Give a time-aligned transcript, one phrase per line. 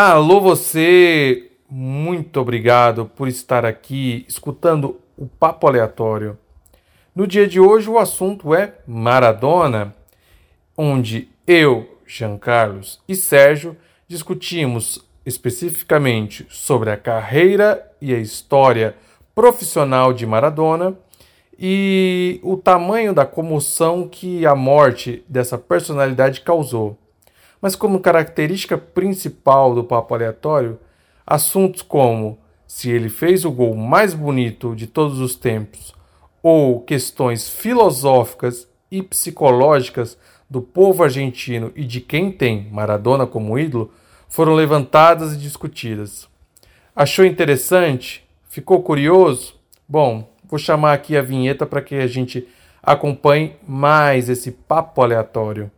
[0.00, 6.38] Alô você, muito obrigado por estar aqui escutando o Papo Aleatório.
[7.12, 9.92] No dia de hoje o assunto é Maradona,
[10.76, 13.76] onde eu, Jean Carlos e Sérgio
[14.06, 18.94] discutimos especificamente sobre a carreira e a história
[19.34, 20.96] profissional de Maradona
[21.58, 26.96] e o tamanho da comoção que a morte dessa personalidade causou.
[27.60, 30.78] Mas, como característica principal do papo aleatório,
[31.26, 35.94] assuntos como se ele fez o gol mais bonito de todos os tempos
[36.42, 40.18] ou questões filosóficas e psicológicas
[40.48, 43.92] do povo argentino e de quem tem Maradona como ídolo
[44.28, 46.28] foram levantadas e discutidas.
[46.94, 48.26] Achou interessante?
[48.48, 49.54] Ficou curioso?
[49.88, 52.46] Bom, vou chamar aqui a vinheta para que a gente
[52.82, 55.70] acompanhe mais esse papo aleatório.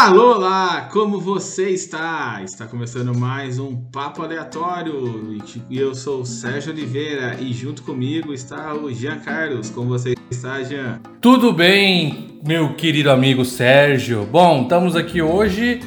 [0.00, 2.40] Alô lá, como você está?
[2.44, 5.36] Está começando mais um Papo Aleatório
[5.68, 9.70] e eu sou o Sérgio Oliveira e junto comigo está o Jean Carlos.
[9.70, 11.00] Como você está, Jean?
[11.20, 14.24] Tudo bem, meu querido amigo Sérgio.
[14.24, 15.80] Bom, estamos aqui hoje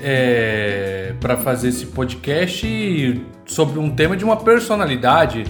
[0.00, 5.44] é, para fazer esse podcast sobre um tema de uma personalidade.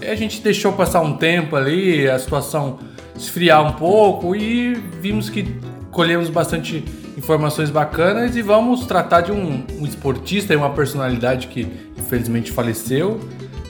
[0.00, 2.80] A gente deixou passar um tempo ali, a situação
[3.16, 5.46] esfriar um pouco e vimos que
[5.92, 6.82] colhemos bastante
[7.16, 13.20] informações bacanas e vamos tratar de um, um esportista e uma personalidade que infelizmente faleceu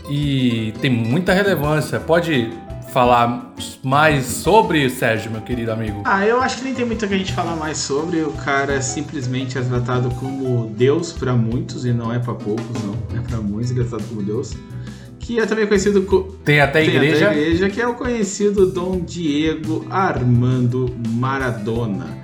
[0.08, 1.98] e tem muita relevância.
[2.00, 2.50] Pode
[2.92, 6.02] falar mais sobre Sérgio, meu querido amigo?
[6.04, 8.20] Ah, eu acho que nem tem muito que a gente falar mais sobre.
[8.20, 12.94] O cara simplesmente é tratado como Deus para muitos e não é para poucos, não.
[13.16, 14.52] É para muitos ele é tratado como Deus.
[15.18, 16.32] Que é também conhecido como.
[16.44, 17.30] Tem até tem igreja.
[17.30, 22.21] Até igreja, que é o conhecido Dom Diego Armando Maradona.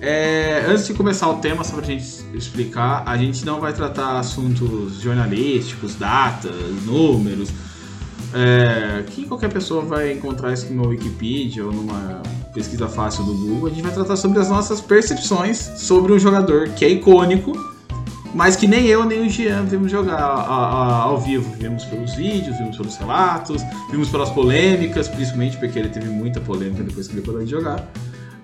[0.00, 4.18] É, antes de começar o tema, só pra gente explicar, a gente não vai tratar
[4.18, 6.54] assuntos jornalísticos, datas,
[6.84, 7.50] números,
[8.32, 12.22] é, que qualquer pessoa vai encontrar isso numa Wikipedia ou numa
[12.54, 13.66] pesquisa fácil do Google.
[13.66, 17.52] A gente vai tratar sobre as nossas percepções sobre um jogador que é icônico,
[18.32, 21.50] mas que nem eu nem o Jean vimos jogar ao vivo.
[21.58, 26.84] Vimos pelos vídeos, vimos pelos relatos, vimos pelas polêmicas, principalmente porque ele teve muita polêmica
[26.84, 27.84] depois que ele parou de jogar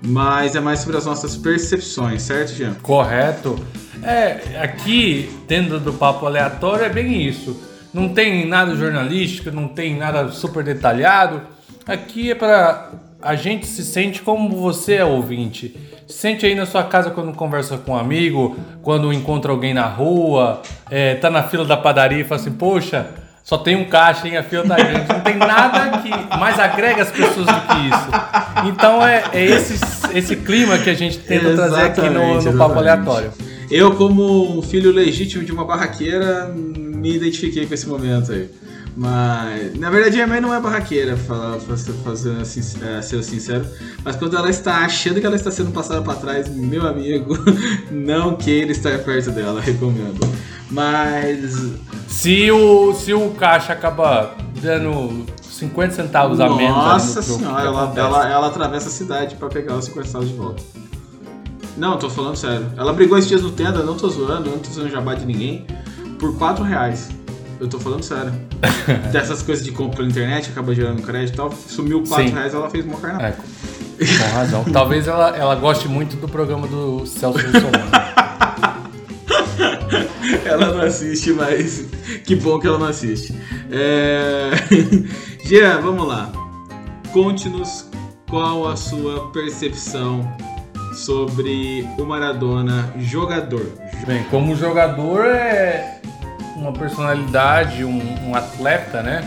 [0.04, 2.74] mas é mais sobre as nossas percepções, certo, Jean?
[2.74, 3.58] Correto.
[4.02, 7.58] É, aqui, dentro do papo aleatório, é bem isso.
[7.92, 11.40] Não tem nada jornalístico, não tem nada super detalhado.
[11.86, 12.90] Aqui é para
[13.22, 15.74] a gente se sente como você é ouvinte.
[16.06, 19.86] Se sente aí na sua casa quando conversa com um amigo, quando encontra alguém na
[19.86, 20.60] rua,
[20.90, 23.08] é, tá na fila da padaria e fala assim, poxa,
[23.44, 25.06] só tem um caixa, em A fila da gente.
[25.06, 28.68] Não tem nada que mais agrega as pessoas do que isso.
[28.68, 29.78] Então é, é esse,
[30.14, 33.32] esse clima que a gente tenta exatamente, trazer aqui no, no Papo Aleatório.
[33.70, 38.48] Eu, como filho legítimo de uma barraqueira, me identifiquei com esse momento aí.
[38.96, 43.66] Mas, na verdade, minha mãe não é barraqueira, fazer, assim, é, ser sincero.
[44.04, 47.36] Mas quando ela está achando que ela está sendo passada para trás, meu amigo,
[47.90, 50.20] não queira estar perto dela, recomendo.
[50.74, 51.72] Mas.
[52.08, 56.76] Se o, se o caixa acaba dando 50 centavos a menos.
[56.76, 60.62] Nossa senhora, ela, ela, ela atravessa a cidade para pegar os 50 centavos de volta.
[61.76, 62.66] Não, tô falando sério.
[62.76, 65.64] Ela brigou esses dias no tenda, não tô zoando, não tô fazendo jabá de ninguém,
[66.18, 67.08] por 4 reais.
[67.60, 68.32] Eu tô falando sério.
[69.12, 71.52] Dessas coisas de compra pela internet, acaba gerando crédito e tal.
[71.52, 72.34] Sumiu 4 Sim.
[72.34, 73.28] reais, ela fez uma carnaval.
[73.28, 74.64] É, com razão.
[74.64, 78.14] Talvez ela, ela goste muito do programa do Celso Russomano.
[80.44, 81.86] ela não assiste, mas
[82.24, 83.34] que bom que ela não assiste.
[83.70, 84.50] É...
[85.44, 86.32] Jean, vamos lá.
[87.12, 87.88] Conte-nos
[88.28, 90.28] qual a sua percepção
[90.94, 93.66] sobre o Maradona jogador.
[94.06, 96.00] Bem, como jogador é
[96.56, 99.26] uma personalidade, um, um atleta, né?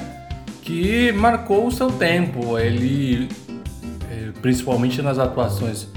[0.61, 2.57] Que marcou o seu tempo.
[2.57, 3.29] Ele,
[4.11, 5.87] é, principalmente nas atuações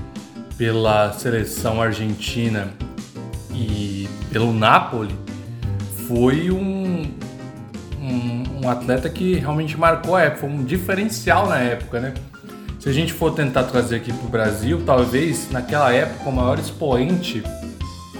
[0.57, 2.69] pela seleção argentina
[3.55, 3.90] e
[4.31, 5.15] pelo Napoli,
[6.07, 7.07] foi um,
[8.01, 12.15] um, um, atleta que realmente marcou a época, foi um diferencial na época, né?
[12.79, 16.59] Se a gente for tentar trazer aqui para o Brasil, talvez naquela época o maior
[16.59, 17.43] expoente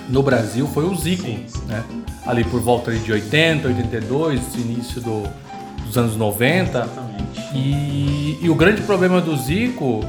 [0.09, 1.67] no Brasil foi o Zico, sim, sim.
[1.67, 1.83] né?
[2.27, 5.23] Ali por volta de 80, 82, início do,
[5.87, 6.87] dos anos 90.
[7.55, 10.05] E, e, o grande problema do Zico,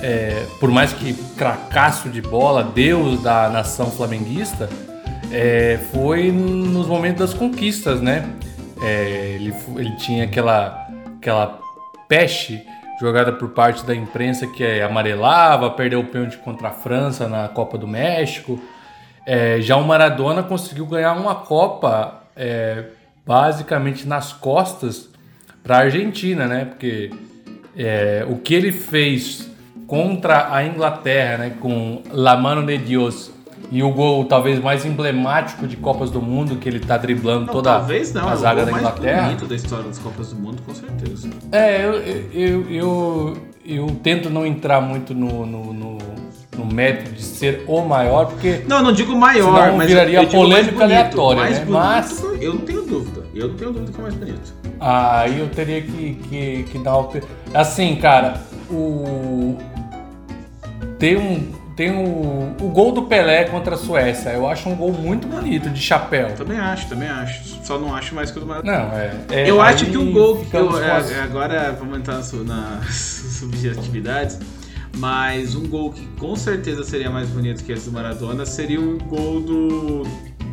[0.00, 4.68] é, por mais que cracaço de bola, deus da nação flamenguista,
[5.30, 8.28] é, foi nos momentos das conquistas, né?
[8.82, 10.88] É, ele, ele tinha aquela,
[11.18, 11.58] aquela
[12.08, 12.64] peste
[13.00, 17.48] jogada por parte da imprensa que é, amarelava, perdeu o pênalti contra a França na
[17.48, 18.60] Copa do México.
[19.26, 22.84] É, já o Maradona conseguiu ganhar uma Copa é,
[23.26, 25.08] basicamente nas costas
[25.62, 26.64] para a Argentina, né?
[26.66, 27.10] Porque
[27.76, 29.48] é, o que ele fez
[29.86, 33.32] contra a Inglaterra, né, com La Mano de Dios
[33.70, 37.52] e o gol talvez mais emblemático de Copas do Mundo, que ele tá driblando não,
[37.52, 39.16] toda talvez não, a zaga é o gol da Inglaterra.
[39.16, 41.30] Mais bonito da história das Copas do Mundo, com certeza.
[41.52, 41.94] É, eu,
[42.32, 45.98] eu, eu, eu tento não entrar muito no, no, no,
[46.58, 48.64] no método de ser o maior, porque.
[48.66, 51.64] Não, não digo maior, senão mas viraria eu polêmica aleatória, mais né?
[51.64, 52.24] Bonito, mas.
[52.40, 53.24] Eu não tenho dúvida.
[53.34, 54.54] Eu não tenho dúvida que é mais bonito.
[54.80, 57.06] Aí eu teria que, que, que dar.
[57.54, 58.40] Assim, cara,
[58.70, 59.56] o.
[60.98, 64.28] Tem um tem o, o gol do Pelé contra a Suécia.
[64.28, 66.30] Eu acho um gol muito bonito, de chapéu.
[66.34, 67.64] Também acho, também acho.
[67.64, 68.78] Só não acho mais que o do Maradona.
[68.78, 69.16] Não, é.
[69.30, 71.10] é eu acho que o gol que eu, as...
[71.10, 72.86] é, agora vamos entrar nas
[73.40, 74.38] subjetividades,
[74.98, 78.98] mas um gol que com certeza seria mais bonito que esse do Maradona seria o
[78.98, 80.02] gol do,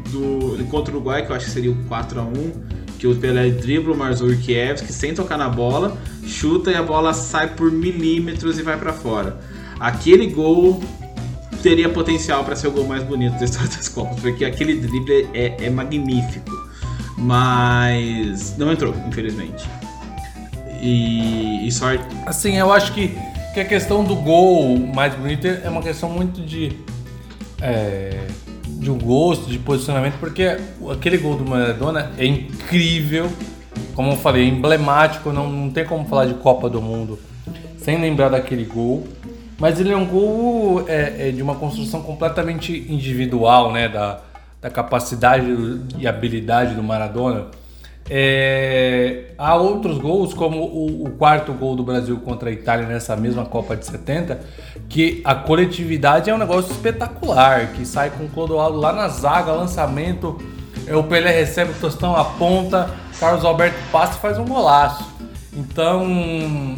[0.10, 3.14] do contra o Uruguai, que eu acho que seria o 4 a 1 que o
[3.18, 8.58] Pelé dribla o Marzurkiewicz, sem tocar na bola, chuta e a bola sai por milímetros
[8.58, 9.38] e vai para fora.
[9.78, 10.82] Aquele gol
[11.62, 15.30] teria potencial para ser o gol mais bonito da história das Copas, porque aquele drible
[15.34, 16.52] é, é magnífico.
[17.18, 19.68] Mas não entrou, infelizmente.
[20.82, 22.06] E, e sorte.
[22.26, 23.18] Assim, eu acho que,
[23.54, 26.78] que a questão do gol mais bonito é uma questão muito de.
[27.60, 28.28] É,
[28.68, 30.58] de um gosto, de posicionamento, porque
[30.92, 33.32] aquele gol do Maradona é incrível.
[33.96, 37.18] Como eu falei, é emblemático, não, não tem como falar de Copa do Mundo
[37.88, 39.08] sem lembrar daquele gol.
[39.60, 43.88] Mas ele é um gol é, é de uma construção completamente individual, né?
[43.88, 44.22] Da,
[44.62, 45.46] da capacidade
[45.98, 47.48] e habilidade do Maradona.
[48.10, 53.18] É, há outros gols, como o, o, quarto gol do Brasil contra a Itália nessa
[53.18, 54.40] mesma Copa de 70,
[54.88, 59.52] que a coletividade é um negócio espetacular, que sai com o Clodoaldo lá na zaga,
[59.52, 60.38] lançamento,
[60.88, 62.90] é, o Pelé recebe o Tostão à ponta,
[63.20, 65.06] Carlos Alberto passa e faz um golaço.
[65.54, 66.78] Então,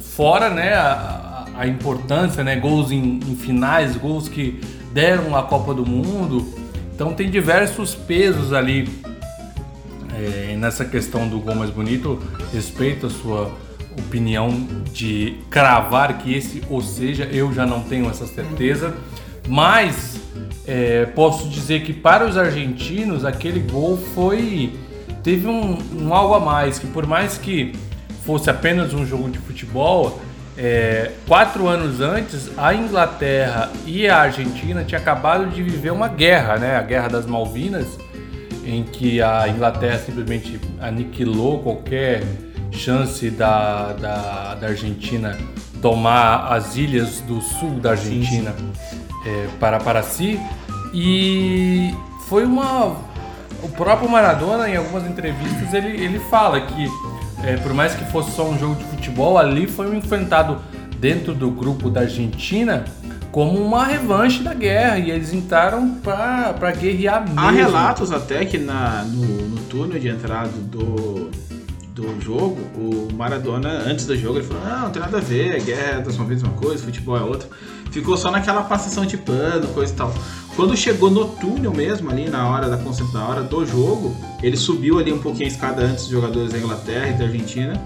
[0.00, 1.23] fora né, a,
[1.56, 2.56] a importância, né?
[2.56, 4.60] Gols em, em finais, gols que
[4.92, 6.46] deram a Copa do Mundo.
[6.94, 8.88] Então tem diversos pesos ali
[10.14, 12.20] é, nessa questão do gol mais bonito.
[12.52, 13.52] Respeito a sua
[13.98, 14.50] opinião
[14.92, 18.94] de cravar que esse ou seja, eu já não tenho essa certeza,
[19.48, 20.16] mas
[20.66, 24.72] é, posso dizer que para os argentinos aquele gol foi
[25.22, 27.72] teve um, um algo a mais que por mais que
[28.24, 30.20] fosse apenas um jogo de futebol
[30.56, 36.56] é, quatro anos antes, a Inglaterra e a Argentina tinham acabado de viver uma guerra,
[36.56, 36.76] né?
[36.76, 37.98] A Guerra das Malvinas,
[38.64, 42.22] em que a Inglaterra simplesmente aniquilou qualquer
[42.70, 45.36] chance da, da, da Argentina
[45.82, 48.54] tomar as ilhas do sul da Argentina.
[49.26, 50.38] É, para, para si.
[50.92, 51.94] E
[52.28, 52.96] foi uma.
[53.62, 56.86] O próprio Maradona, em algumas entrevistas, ele, ele fala que
[57.46, 60.58] é, por mais que fosse só um jogo de futebol, ali foi enfrentado
[60.98, 62.84] dentro do grupo da Argentina
[63.30, 67.40] como uma revanche da guerra e eles entraram para guerrear mesmo.
[67.40, 71.30] Há relatos até que na, no, no túnel de entrada do,
[71.94, 75.54] do jogo, o Maradona, antes do jogo, ele falou: Não, não tem nada a ver,
[75.54, 77.48] a guerra é uma uma coisa, futebol é outra.
[77.92, 80.12] Ficou só naquela passação de pano, coisa e tal.
[80.56, 82.76] Quando chegou no túnel mesmo, ali na hora da
[83.12, 86.58] na hora do jogo, ele subiu ali um pouquinho a escada antes dos jogadores da
[86.58, 87.80] Inglaterra e da Argentina,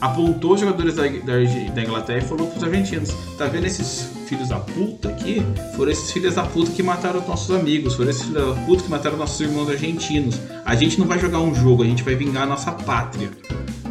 [0.00, 4.48] apontou os jogadores da, da, da Inglaterra e falou pros argentinos: tá vendo esses filhos
[4.48, 5.42] da puta aqui?
[5.76, 8.90] Foram esses filhos da puta que mataram nossos amigos, foram esses filhos da puta que
[8.90, 10.40] mataram nossos irmãos argentinos.
[10.64, 13.30] A gente não vai jogar um jogo, a gente vai vingar a nossa pátria.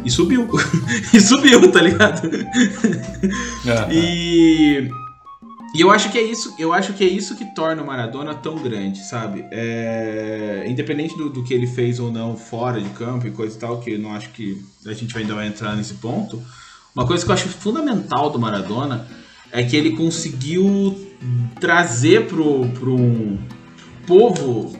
[0.04, 0.48] E subiu.
[1.12, 2.30] e subiu, tá ligado?
[3.90, 4.88] E
[5.74, 8.34] e eu acho que é isso, eu acho que é isso que torna o Maradona
[8.34, 9.44] tão grande, sabe?
[9.50, 13.60] É, independente do, do, que ele fez ou não fora de campo e coisa e
[13.60, 16.42] tal, que eu não acho que a gente ainda vai entrar nesse ponto.
[16.94, 19.06] Uma coisa que eu acho fundamental do Maradona
[19.52, 20.96] é que ele conseguiu
[21.60, 23.38] trazer pro, pro um
[24.06, 24.74] povo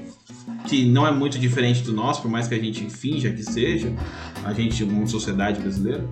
[0.66, 3.92] que não é muito diferente do nosso, por mais que a gente finja que seja,
[4.44, 6.06] a gente, uma sociedade brasileira,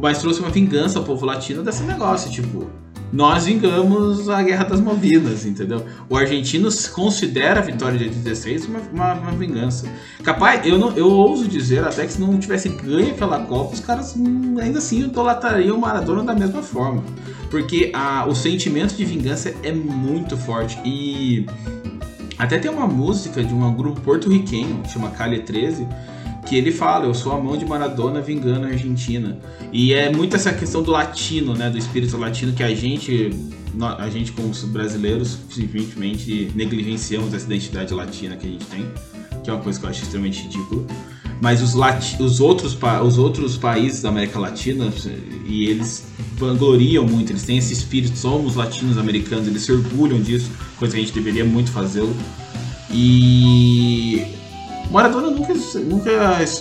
[0.00, 2.70] mas trouxe uma vingança ao povo latino desse negócio, tipo,
[3.14, 5.86] nós vingamos a Guerra das Malvinas, entendeu?
[6.08, 9.88] O argentino considera a vitória de 86 uma, uma, uma, vingança.
[10.24, 13.78] Capaz, eu, não, eu ouso dizer até que se não tivesse ganho aquela Copa, os
[13.78, 14.16] caras
[14.60, 17.04] ainda assim idolatariam o Maradona da mesma forma.
[17.52, 20.76] Porque a, o sentimento de vingança é muito forte.
[20.84, 21.46] E
[22.36, 25.86] Até tem uma música de um grupo porto-riquenho, que chama Cali 13,
[26.44, 29.38] que ele fala, eu sou a mão de Maradona vingando a Argentina.
[29.72, 33.30] E é muito essa questão do latino, né, do espírito latino que a gente,
[33.98, 38.86] a gente como brasileiros, simplesmente negligenciamos essa identidade latina que a gente tem,
[39.42, 40.86] que é uma coisa que eu acho extremamente ridícula.
[41.40, 44.90] Mas os, lati os, outros, os outros países da América Latina,
[45.46, 50.50] e eles vangloriam muito, eles têm esse espírito, somos latinos americanos, eles se orgulham disso,
[50.78, 52.14] coisa que a gente deveria muito fazê-lo.
[52.90, 54.24] E
[54.90, 56.10] Maradona nunca, nunca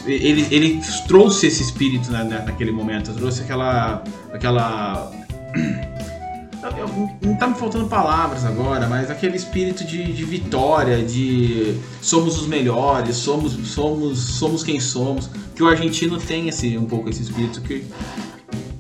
[0.06, 5.12] ele, ele trouxe esse espírito na, naquele momento, trouxe aquela aquela
[7.22, 12.48] não tá me faltando palavras agora, mas aquele espírito de, de, vitória, de somos os
[12.48, 17.62] melhores, somos somos somos quem somos, que o argentino tem esse um pouco esse espírito
[17.62, 17.84] que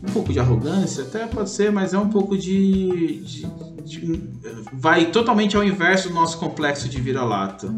[0.02, 3.48] um pouco de arrogância, até pode ser, mas é um pouco de, de
[4.72, 7.74] vai totalmente ao inverso do nosso complexo de vira-lata.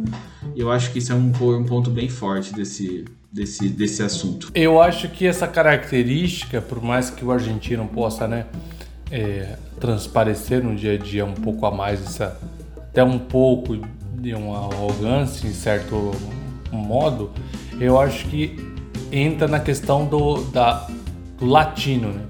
[0.56, 4.52] E eu acho que isso é um, um ponto bem forte desse, desse, desse assunto.
[4.56, 8.46] Eu acho que essa característica, por mais que o argentino possa, né,
[9.12, 12.40] é, transparecer no dia a dia um pouco a mais, essa,
[12.78, 13.78] até um pouco
[14.14, 16.12] de uma arrogância em certo
[16.72, 17.32] modo,
[17.80, 18.56] eu acho que
[19.12, 20.88] entra na questão do, da,
[21.38, 22.22] do latino, né?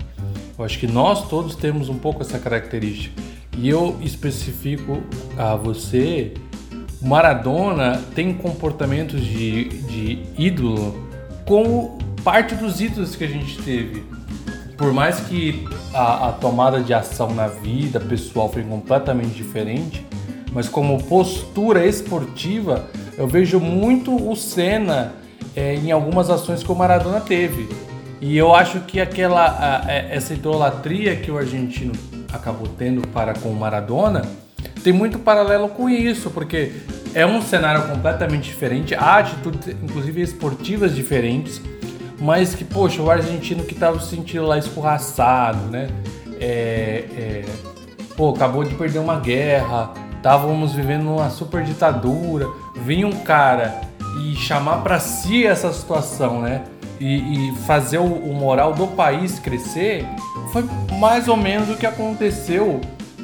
[0.57, 3.21] Eu acho que nós todos temos um pouco essa característica.
[3.57, 5.01] E eu especifico
[5.37, 6.33] a você,
[7.01, 11.07] Maradona tem comportamentos de, de ídolo
[11.45, 14.03] como parte dos ídolos que a gente teve.
[14.75, 20.05] Por mais que a, a tomada de ação na vida pessoal foi completamente diferente,
[20.51, 25.13] mas como postura esportiva, eu vejo muito o Senna
[25.55, 27.69] é, em algumas ações que o Maradona teve.
[28.19, 31.93] E eu acho que aquela a, é, essa idolatria que o argentino
[32.35, 34.23] acabou tendo para com o Maradona
[34.85, 36.71] tem muito paralelo com isso, porque
[37.15, 41.59] é um cenário completamente diferente, há atitudes, inclusive esportivas diferentes,
[42.19, 45.87] mas que, poxa, o argentino que estava se sentindo lá escorraçado, né?
[46.39, 47.45] É, é,
[48.15, 53.81] pô, acabou de perder uma guerra, estávamos vivendo uma super ditadura, vinha um cara
[54.21, 56.63] e chamar para si essa situação, né?
[56.99, 60.05] E, e fazer o, o, moral do país crescer,
[60.53, 60.63] foi
[60.97, 62.79] mais ou menos o que aconteceu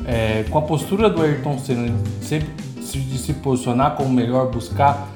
[0.06, 5.08] é, com a postura do Ayrton Senna, sempre de se posicionar como melhor, buscar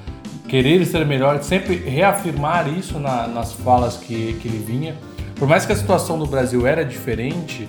[0.47, 4.95] querer ser melhor, sempre reafirmar isso na, nas falas que, que ele vinha.
[5.35, 7.67] Por mais que a situação do Brasil era diferente,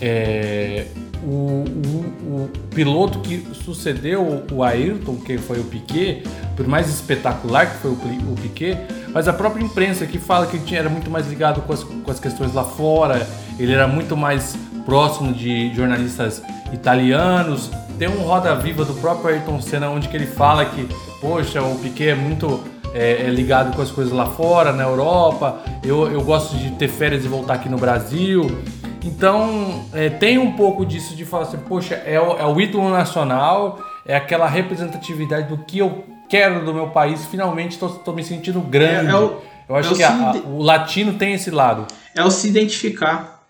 [0.00, 0.86] é,
[1.22, 6.22] o, o, o, piloto que sucedeu o Ayrton, que foi o Piquet,
[6.56, 8.78] por mais espetacular que foi o, o Piquet,
[9.16, 11.82] mas a própria imprensa que fala que ele tinha, era muito mais ligado com as,
[11.82, 13.26] com as questões lá fora,
[13.58, 14.54] ele era muito mais
[14.84, 17.70] próximo de jornalistas italianos.
[17.98, 20.86] Tem um Roda Viva do próprio Ayrton Senna onde que ele fala que,
[21.18, 25.62] poxa, o Piquet é muito é, é ligado com as coisas lá fora, na Europa.
[25.82, 28.60] Eu, eu gosto de ter férias e voltar aqui no Brasil.
[29.02, 32.90] Então, é, tem um pouco disso de falar assim, poxa, é o, é o ídolo
[32.90, 37.24] nacional, é aquela representatividade do que eu quero do meu país.
[37.26, 39.10] Finalmente estou me sentindo grande.
[39.10, 41.86] É, é o, eu acho é que a, a, o latino tem esse lado.
[42.14, 43.44] É o se identificar.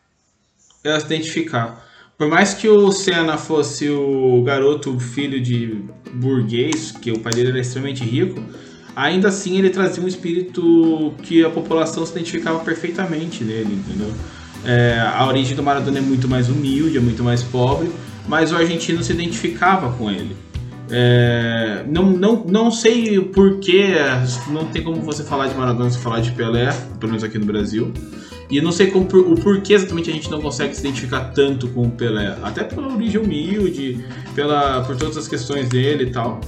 [0.83, 1.85] É o se identificar.
[2.17, 7.51] Por mais que o Senna fosse o garoto filho de burguês, que o pai dele
[7.51, 8.43] era extremamente rico,
[8.95, 14.11] ainda assim ele trazia um espírito que a população se identificava perfeitamente nele, entendeu?
[14.65, 17.93] É, a origem do Maradona é muito mais humilde, é muito mais pobre,
[18.27, 20.35] mas o argentino se identificava com ele.
[20.91, 23.95] É, não, não, não sei porquê,
[24.49, 27.47] não tem como você falar de Maradona se falar de Pelé, pelo menos aqui no
[27.47, 27.93] Brasil.
[28.49, 31.83] E não sei como, o porquê exatamente a gente não consegue se identificar tanto com
[31.83, 32.37] o Pelé.
[32.43, 36.41] Até pela origem humilde, pela, por todas as questões dele e tal.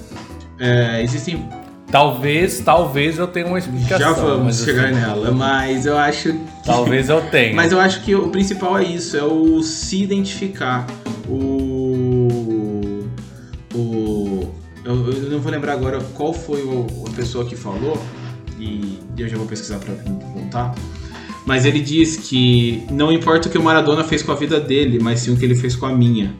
[0.58, 1.48] É, existem.
[1.90, 3.98] Talvez, talvez eu tenha uma explicação.
[3.98, 6.40] Já vamos chegar nela, mas eu acho que...
[6.62, 7.54] Talvez eu tenha.
[7.54, 10.86] Mas eu acho que o principal é isso, é o se identificar.
[11.26, 11.87] O.
[14.88, 18.02] Eu, eu não vou lembrar agora qual foi o, a pessoa que falou,
[18.58, 19.94] e eu já vou pesquisar para
[20.32, 20.74] voltar
[21.48, 24.98] mas ele diz que não importa o que o Maradona fez com a vida dele,
[25.00, 26.34] mas sim o que ele fez com a minha.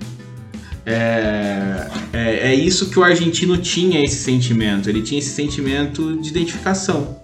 [0.85, 4.91] É, é, é, isso que o argentino tinha esse sentimento.
[4.91, 7.17] Ele tinha esse sentimento de identificação.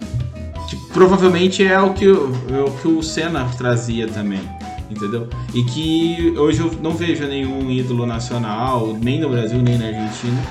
[0.67, 4.41] Que provavelmente é o que, é o que o Senna trazia também.
[4.89, 5.29] Entendeu?
[5.53, 10.43] E que hoje eu não vejo nenhum ídolo nacional, nem no Brasil, nem na Argentina,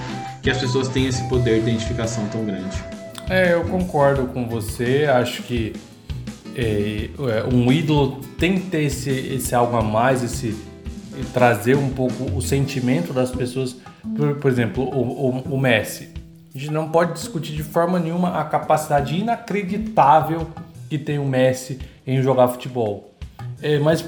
[0.45, 2.77] que as pessoas tenham esse poder de identificação tão grande.
[3.31, 5.07] É, eu concordo com você.
[5.07, 5.73] Acho que
[6.55, 10.55] é, é, um ídolo tem que ter esse, esse algo a mais, esse,
[11.33, 13.75] trazer um pouco o sentimento das pessoas.
[14.15, 16.11] Por, por exemplo, o, o, o Messi.
[16.55, 20.47] A gente não pode discutir de forma nenhuma a capacidade inacreditável
[20.91, 23.15] que tem o Messi em jogar futebol.
[23.63, 24.05] É, mas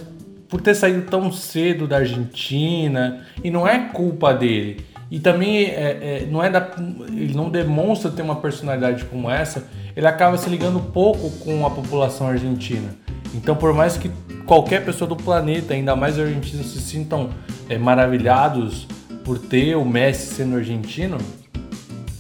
[0.51, 4.85] por ter saído tão cedo da Argentina, e não é culpa dele.
[5.11, 6.69] E também é, é, não é da,
[7.09, 11.71] ele não demonstra ter uma personalidade como essa, ele acaba se ligando pouco com a
[11.71, 12.89] população argentina.
[13.35, 14.11] Então, por mais que
[14.47, 17.31] qualquer pessoa do planeta, ainda mais argentinos, se sintam
[17.69, 18.87] é, maravilhados
[19.25, 21.19] por ter o Messi sendo argentino,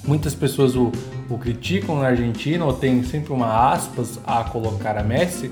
[0.06, 0.92] muitas pessoas o,
[1.28, 5.50] o criticam na Argentina ou tem sempre uma aspas a colocar a Messi,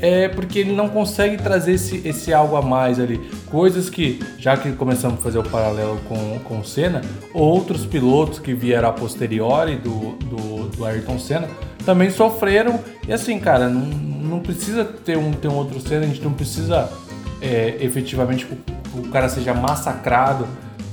[0.00, 3.18] é porque ele não consegue trazer esse, esse algo a mais ali.
[3.50, 7.02] Coisas que, já que começamos a fazer o paralelo com, com o Senna,
[7.34, 11.48] outros pilotos que vieram a posteriori do, do, do Ayrton Senna
[11.84, 12.78] também sofreram.
[13.06, 16.32] E assim, cara, não, não precisa ter um, ter um outro Senna, a gente não
[16.32, 16.88] precisa
[17.40, 20.46] é, efetivamente que o, o cara seja massacrado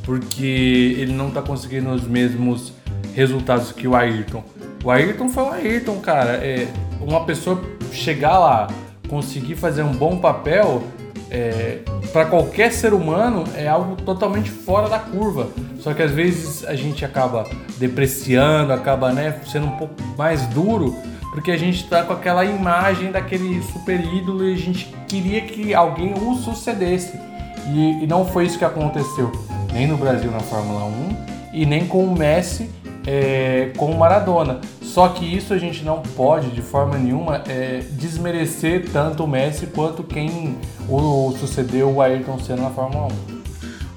[0.04, 2.74] porque ele não está conseguindo os mesmos
[3.14, 4.44] resultados que o Ayrton.
[4.84, 6.34] O Ayrton foi o Ayrton, cara.
[6.34, 6.68] É,
[7.02, 8.68] uma pessoa chegar lá
[9.08, 10.84] conseguir fazer um bom papel
[11.30, 11.80] é,
[12.14, 15.50] para qualquer ser humano é algo totalmente fora da curva.
[15.80, 17.48] Só que às vezes a gente acaba
[17.78, 20.96] depreciando, acaba né, sendo um pouco mais duro,
[21.32, 25.74] porque a gente está com aquela imagem daquele super ídolo e a gente queria que
[25.74, 27.20] alguém o sucedesse.
[27.68, 29.32] E, e não foi isso que aconteceu
[29.74, 32.70] nem no Brasil na Fórmula 1 e nem com o Messi
[33.06, 34.60] é, com o Maradona.
[34.82, 39.68] Só que isso a gente não pode, de forma nenhuma, é, desmerecer tanto o Messi
[39.68, 40.58] quanto quem
[40.90, 43.08] o sucedeu o Ayrton Senna na Fórmula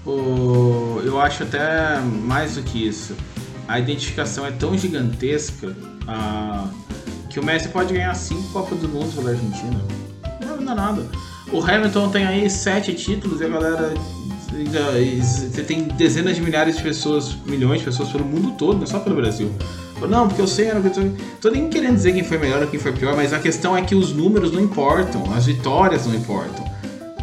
[0.06, 0.10] 1.
[0.10, 3.14] O, eu acho até mais do que isso.
[3.66, 6.66] A identificação é tão gigantesca ah,
[7.28, 9.80] que o Messi pode ganhar cinco Copas do Mundo pela Argentina.
[10.40, 11.06] Não, não é nada.
[11.52, 13.94] O Hamilton tem aí sete títulos e a galera
[14.50, 18.86] você tem dezenas de milhares de pessoas, milhões de pessoas pelo mundo todo, não é
[18.86, 19.52] só pelo Brasil.
[20.08, 21.00] Não, porque eu sei, eu tô,
[21.40, 23.82] tô nem querendo dizer quem foi melhor ou quem foi pior, mas a questão é
[23.82, 26.64] que os números não importam, as vitórias não importam.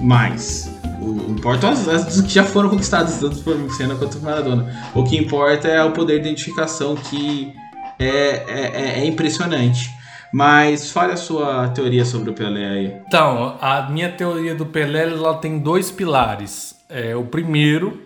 [0.02, 0.70] Mas
[1.02, 4.92] o, importam as, as que já foram conquistadas, tanto por Senna quanto por Maradona.
[4.94, 7.54] O que importa é o poder de identificação que
[7.98, 9.90] é, é, é, é impressionante.
[10.34, 13.02] Mas fale a sua teoria sobre o Pelé aí.
[13.08, 16.75] Então, a minha teoria do Pelé ela tem dois pilares.
[16.88, 18.02] É, o primeiro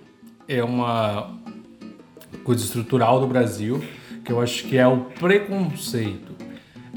[0.47, 1.37] é uma
[2.43, 3.83] coisa estrutural do Brasil,
[4.23, 6.33] que eu acho que é o preconceito.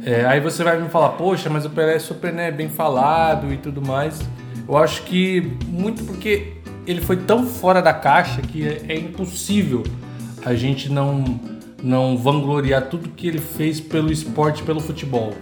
[0.05, 3.53] É, aí você vai me falar, poxa, mas o Pelé é super né, bem falado
[3.53, 4.21] e tudo mais.
[4.67, 6.55] Eu acho que muito porque
[6.87, 9.83] ele foi tão fora da caixa que é, é impossível
[10.45, 11.41] a gente não
[11.83, 15.35] não vangloriar tudo que ele fez pelo esporte, pelo futebol.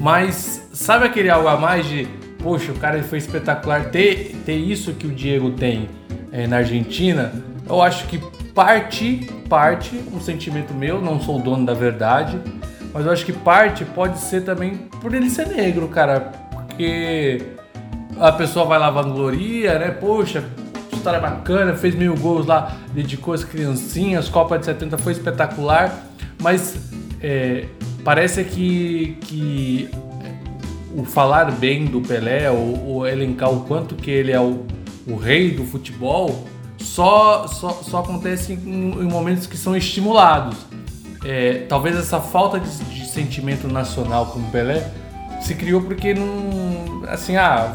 [0.00, 2.06] Mas sabe aquele algo a mais de,
[2.38, 5.88] poxa, o cara foi espetacular ter, ter isso que o Diego tem
[6.32, 7.32] é, na Argentina?
[7.68, 8.18] Eu acho que
[8.52, 12.36] parte, parte, um sentimento meu, não sou dono da verdade,
[12.92, 17.42] mas eu acho que parte pode ser também por ele ser negro, cara, porque
[18.18, 19.90] a pessoa vai lá vangloria, né?
[19.92, 20.42] Poxa,
[20.92, 26.06] história bacana, fez mil gols lá, dedicou as criancinhas, Copa de 70 foi espetacular,
[26.42, 26.76] mas
[27.22, 27.66] é,
[28.02, 29.88] parece que, que
[30.94, 34.64] o falar bem do Pelé, ou, ou elencar o quanto que ele é o,
[35.06, 36.44] o rei do futebol,
[36.78, 40.56] só, só, só acontece em, em momentos que são estimulados.
[41.24, 44.90] É, talvez essa falta de, de, sentimento nacional com o Pelé
[45.40, 47.04] se criou porque não.
[47.08, 47.74] Assim, ah,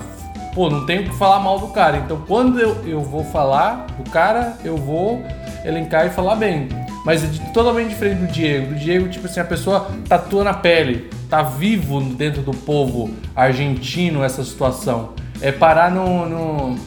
[0.53, 1.97] pô, não tenho que falar mal do cara.
[1.97, 5.23] Então, quando eu, eu vou falar do cara, eu vou
[5.63, 6.69] elencar e falar bem.
[7.05, 8.73] Mas é totalmente diferente do Diego.
[8.73, 14.23] Do Diego, tipo assim, a pessoa tatua na pele, tá vivo dentro do povo argentino
[14.23, 15.13] essa situação.
[15.39, 16.79] É parar no, no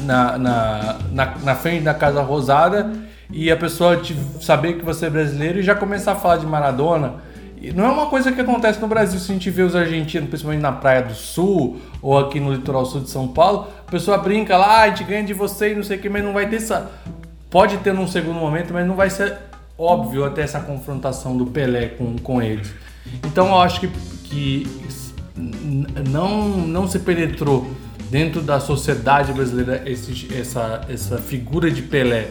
[0.00, 2.90] na, na, na, na frente da Casa Rosada
[3.30, 6.46] e a pessoa te, saber que você é brasileiro e já começar a falar de
[6.46, 7.20] Maradona
[7.70, 10.62] não é uma coisa que acontece no Brasil, se a gente vê os argentinos, principalmente
[10.62, 14.56] na Praia do Sul ou aqui no litoral sul de São Paulo, a pessoa brinca
[14.56, 16.48] lá, ah, a gente ganha de você e não sei o que, mas não vai
[16.48, 16.90] ter essa.
[17.52, 19.36] Pode ter num segundo momento, mas não vai ser
[19.76, 22.72] óbvio até essa confrontação do Pelé com, com eles.
[23.26, 23.88] Então eu acho que,
[24.24, 24.66] que
[26.08, 27.70] não, não se penetrou
[28.10, 32.28] dentro da sociedade brasileira esse, essa, essa figura de Pelé.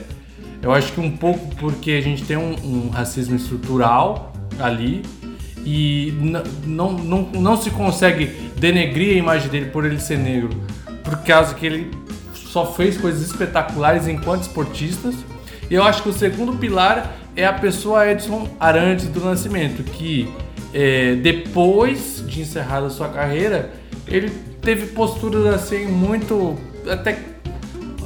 [0.59, 5.03] Eu acho que um pouco porque a gente tem um, um racismo estrutural ali,
[5.63, 6.11] e
[6.65, 8.25] não, não, não se consegue
[8.57, 10.49] denegrir a imagem dele por ele ser negro,
[11.03, 11.91] por causa que ele
[12.51, 15.15] só fez coisas espetaculares enquanto esportistas.
[15.69, 20.29] E eu acho que o segundo pilar é a pessoa Edson Arantes do Nascimento, que
[20.73, 23.71] é, depois de encerrada sua carreira,
[24.05, 24.29] ele
[24.61, 26.57] teve posturas assim muito
[26.89, 27.17] até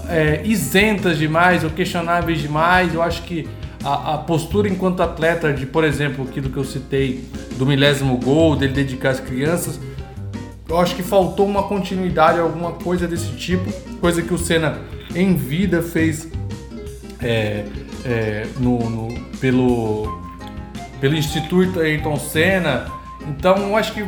[0.07, 2.93] é, isentas demais ou questionáveis demais.
[2.93, 3.47] Eu acho que
[3.83, 7.23] a, a, postura enquanto atleta de, por exemplo, aquilo que eu citei
[7.57, 9.79] do milésimo gol, dele dedicar às crianças,
[10.67, 14.79] eu acho que faltou uma continuidade, alguma coisa desse tipo, coisa que o Senna
[15.13, 16.27] em vida fez
[17.21, 17.65] é,
[18.03, 20.21] é, no, no, pelo,
[20.99, 22.87] pelo Instituto Ayrton Senna.
[23.27, 24.05] Então, eu acho que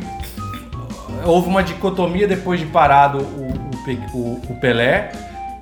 [1.26, 5.12] houve uma dicotomia depois de parado o, o, o Pelé,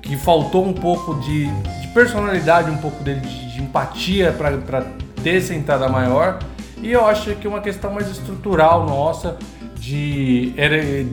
[0.02, 4.86] que faltou um pouco de, de personalidade, um pouco dele, de, de empatia para
[5.22, 6.38] ter essa entrada maior.
[6.82, 9.38] E eu acho que uma questão mais estrutural nossa
[9.86, 10.52] de,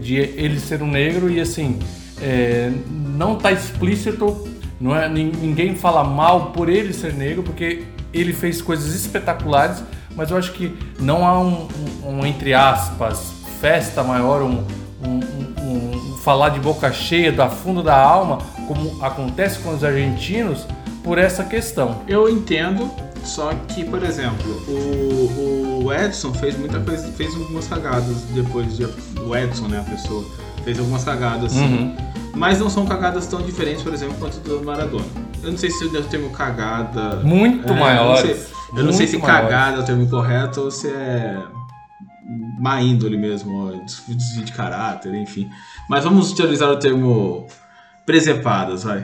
[0.01, 1.77] de ele ser um negro e assim,
[2.19, 4.47] é, não tá explícito,
[4.81, 9.83] não é, ninguém fala mal por ele ser negro, porque ele fez coisas espetaculares,
[10.15, 11.67] mas eu acho que não há um,
[12.03, 13.31] um, um entre aspas,
[13.61, 14.65] festa maior, um,
[15.05, 20.65] um, falar de boca cheia, da fundo da alma, como acontece com os argentinos,
[21.03, 22.01] por essa questão.
[22.07, 22.89] Eu entendo,
[23.23, 28.85] só que, por exemplo, o, o Edson fez muita coisa, fez algumas cagadas depois de.
[29.21, 30.25] O Edson, né, a pessoa,
[30.63, 31.63] fez algumas cagadas assim.
[31.63, 31.97] Uhum.
[32.35, 35.05] Mas não são cagadas tão diferentes, por exemplo, quanto do Maradona.
[35.41, 37.17] Eu não sei se o termo cagada.
[37.17, 38.25] Muito é, maior.
[38.25, 38.37] Eu,
[38.75, 39.49] eu não sei, se maiores.
[39.49, 41.37] cagada é o termo correto ou se é
[42.59, 43.71] má índole mesmo,
[44.07, 45.49] desvio de caráter, enfim.
[45.89, 47.47] Mas vamos utilizar o termo
[48.05, 49.03] presepadas, vai.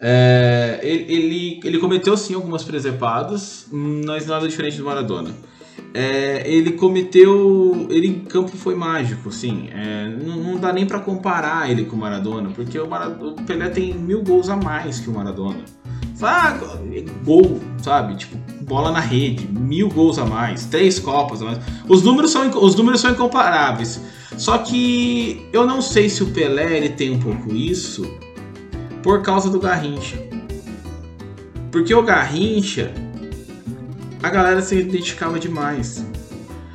[0.00, 5.34] É, ele, ele cometeu sim algumas presepadas, mas nada diferente do Maradona.
[5.94, 7.86] É, ele cometeu.
[7.90, 9.68] Ele em campo foi mágico, sim.
[9.72, 13.42] É, não, não, dá nem para comparar ele com o Maradona, porque o, Maradona, o
[13.44, 15.64] Pelé tem mil gols a mais que o Maradona.
[16.20, 16.58] Ah,
[17.24, 18.16] gol, sabe?
[18.16, 21.58] Tipo, bola na rede, mil gols a mais, três copas a mais.
[21.88, 24.00] Os números são, os números são incomparáveis.
[24.36, 28.06] Só que eu não sei se o Pelé ele tem um pouco isso
[29.06, 30.16] por causa do Garrincha.
[31.70, 32.92] Porque o Garrincha,
[34.20, 36.04] a galera se identificava demais.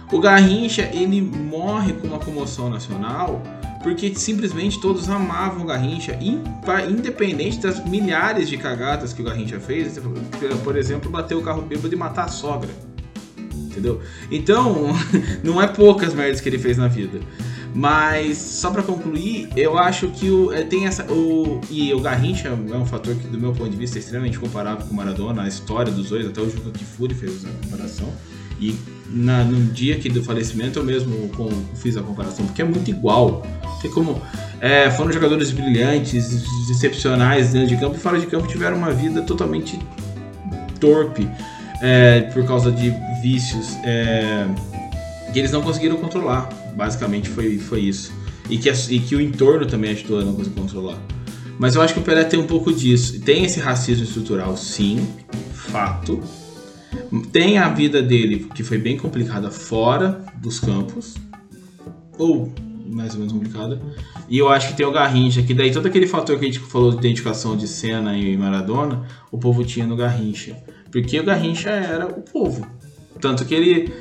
[0.09, 3.43] O Garrincha, ele morre com uma comoção nacional
[3.83, 6.17] porque simplesmente todos amavam o Garrincha,
[6.89, 9.99] independente das milhares de cagadas que o Garrincha fez,
[10.63, 12.69] por exemplo, bater o carro bêbado e matar a sogra.
[13.53, 13.99] Entendeu?
[14.31, 14.95] Então,
[15.43, 17.19] não é poucas merdas que ele fez na vida.
[17.73, 22.49] Mas só para concluir, eu acho que o, é, tem essa o e o Garrincha
[22.49, 25.43] é um fator que do meu ponto de vista é extremamente comparável com o Maradona,
[25.43, 28.10] a história dos dois, até o Juca Kifuri fez a comparação.
[28.60, 28.75] E
[29.10, 32.89] na, no dia que do falecimento eu mesmo com, fiz a comparação, porque é muito
[32.89, 33.45] igual.
[33.81, 34.21] Tem como
[34.60, 39.21] é, foram jogadores brilhantes, excepcionais dentro de campo e fora de campo tiveram uma vida
[39.21, 39.79] totalmente
[40.79, 41.27] torpe
[41.81, 44.45] é, por causa de vícios é,
[45.31, 46.49] que eles não conseguiram controlar.
[46.75, 48.12] Basicamente foi, foi isso.
[48.49, 50.97] E que, e que o entorno também ajudou a não conseguir controlar.
[51.57, 53.21] Mas eu acho que o Pelé tem um pouco disso.
[53.21, 55.07] Tem esse racismo estrutural, sim,
[55.53, 56.19] fato.
[57.31, 61.15] Tem a vida dele, que foi bem complicada fora dos campos.
[62.17, 62.51] Ou
[62.91, 63.81] mais ou menos complicada.
[64.29, 66.60] E eu acho que tem o Garrincha, que daí todo aquele fator que a gente
[66.60, 70.57] falou de identificação de Senna e Maradona, o povo tinha no Garrincha.
[70.91, 72.67] Porque o Garrincha era o povo.
[73.19, 73.93] Tanto que ele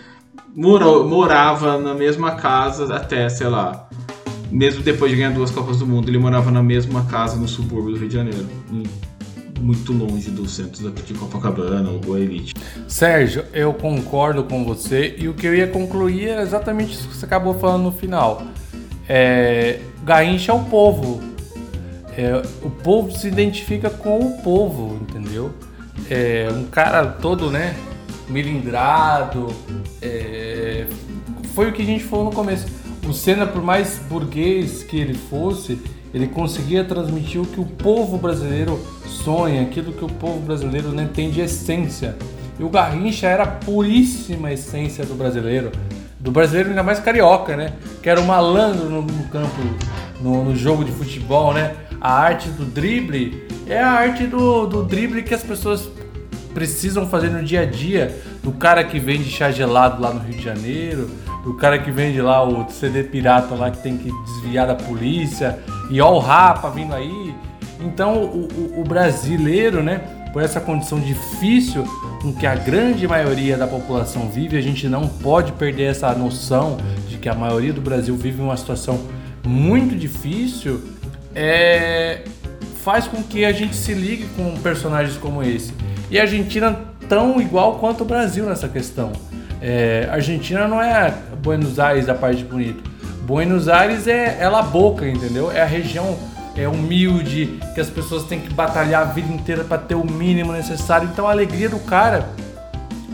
[0.54, 3.88] morou, morava na mesma casa até, sei lá,
[4.50, 7.92] mesmo depois de ganhar duas Copas do Mundo, ele morava na mesma casa no subúrbio
[7.92, 8.46] do Rio de Janeiro.
[9.60, 12.54] Muito longe do centro de Copacabana ou Boa Elite.
[12.88, 17.16] Sérgio, eu concordo com você e o que eu ia concluir é exatamente isso que
[17.16, 18.42] você acabou falando no final.
[19.08, 21.20] É, é o povo.
[22.16, 25.52] É, o povo se identifica com o povo, entendeu?
[26.10, 27.76] É, um cara todo, né?
[28.30, 29.48] Milindrado,
[30.00, 30.86] é,
[31.54, 32.66] foi o que a gente falou no começo.
[33.06, 35.80] O Senna, por mais burguês que ele fosse,
[36.12, 41.08] ele conseguia transmitir o que o povo brasileiro sonha, aquilo que o povo brasileiro né,
[41.12, 42.16] tem de essência.
[42.58, 45.72] E o Garrincha era a puríssima essência do brasileiro,
[46.18, 47.72] do brasileiro ainda mais carioca, né?
[48.02, 49.56] Que era o malandro no, no campo,
[50.20, 51.74] no, no, jogo de futebol, né?
[52.00, 55.88] A arte do drible é a arte do, do drible que as pessoas
[56.52, 60.36] precisam fazer no dia a dia, do cara que vende chá gelado lá no Rio
[60.36, 61.10] de Janeiro,
[61.44, 65.58] do cara que vende lá o CD pirata lá que tem que desviar da polícia,
[65.90, 67.34] e ó o Rapa vindo aí.
[67.80, 70.00] Então o, o, o brasileiro, né,
[70.32, 71.84] por essa condição difícil
[72.20, 76.76] com que a grande maioria da população vive, a gente não pode perder essa noção
[77.08, 79.00] de que a maioria do Brasil vive uma situação
[79.46, 80.82] muito difícil,
[81.34, 82.22] é,
[82.84, 85.72] faz com que a gente se ligue com personagens como esse.
[86.10, 89.12] E a Argentina tão igual quanto o Brasil nessa questão.
[89.60, 91.12] É, Argentina não é
[91.42, 92.82] Buenos Aires a parte bonita.
[93.26, 95.52] Buenos Aires é ela boca, entendeu?
[95.52, 96.16] É a região
[96.56, 100.52] é humilde, que as pessoas têm que batalhar a vida inteira para ter o mínimo
[100.52, 101.08] necessário.
[101.12, 102.28] Então a alegria do cara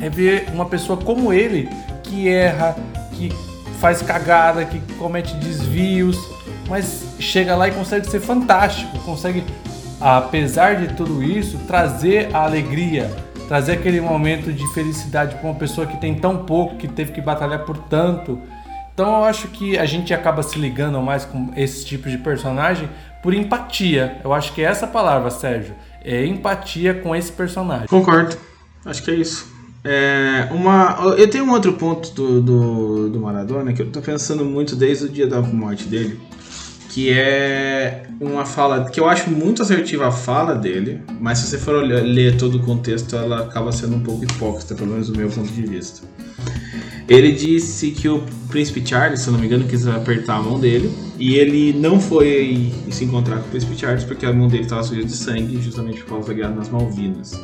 [0.00, 1.68] é ver uma pessoa como ele
[2.02, 2.76] que erra,
[3.12, 3.32] que
[3.80, 6.18] faz cagada, que comete desvios,
[6.68, 9.44] mas chega lá e consegue ser fantástico, consegue,
[10.00, 13.10] apesar de tudo isso, trazer a alegria,
[13.48, 17.20] trazer aquele momento de felicidade para uma pessoa que tem tão pouco, que teve que
[17.20, 18.40] batalhar por tanto.
[18.92, 22.88] Então eu acho que a gente acaba se ligando mais com esse tipo de personagem
[23.22, 24.18] por empatia.
[24.24, 27.88] Eu acho que é essa palavra, Sérgio, é empatia com esse personagem.
[27.88, 28.36] Concordo.
[28.84, 29.56] Acho que é isso.
[29.88, 34.44] É, uma, eu tenho um outro ponto do, do, do Maradona que eu tô pensando
[34.44, 36.20] muito desde o dia da morte dele,
[36.96, 41.58] que é uma fala que eu acho muito assertiva a fala dele, mas se você
[41.58, 45.28] for ler todo o contexto, ela acaba sendo um pouco hipócrita, pelo menos do meu
[45.28, 46.08] ponto de vista.
[47.06, 50.58] Ele disse que o príncipe Charles, se eu não me engano, quis apertar a mão
[50.58, 54.62] dele e ele não foi se encontrar com o príncipe Charles porque a mão dele
[54.62, 57.38] estava suja de sangue, justamente por causa da guerra nas Malvinas.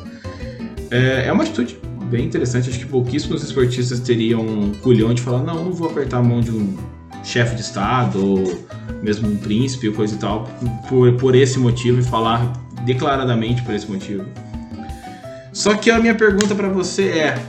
[0.89, 1.77] É, é uma atitude
[2.09, 2.71] bem interessante.
[2.71, 6.41] Acho que pouquíssimos esportistas teriam um culhão de falar: não, não vou apertar a mão
[6.41, 6.75] de um
[7.23, 8.65] chefe de estado ou
[9.01, 10.49] mesmo um príncipe ou coisa e tal
[10.87, 12.53] por, por esse motivo e falar
[12.85, 14.25] declaradamente por esse motivo.
[15.51, 17.43] Só que a minha pergunta para você é: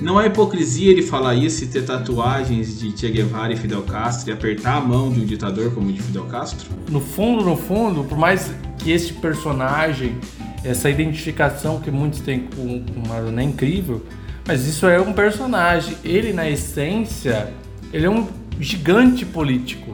[0.00, 4.30] não é hipocrisia ele falar isso e ter tatuagens de Che Guevara e Fidel Castro
[4.30, 6.68] e apertar a mão de um ditador como o de Fidel Castro?
[6.88, 10.16] No fundo, no fundo, por mais que este personagem
[10.64, 14.04] essa identificação que muitos têm com, com Maradona é incrível,
[14.46, 15.96] mas isso é um personagem.
[16.04, 17.52] Ele, na essência,
[17.92, 18.26] ele é um
[18.60, 19.90] gigante político.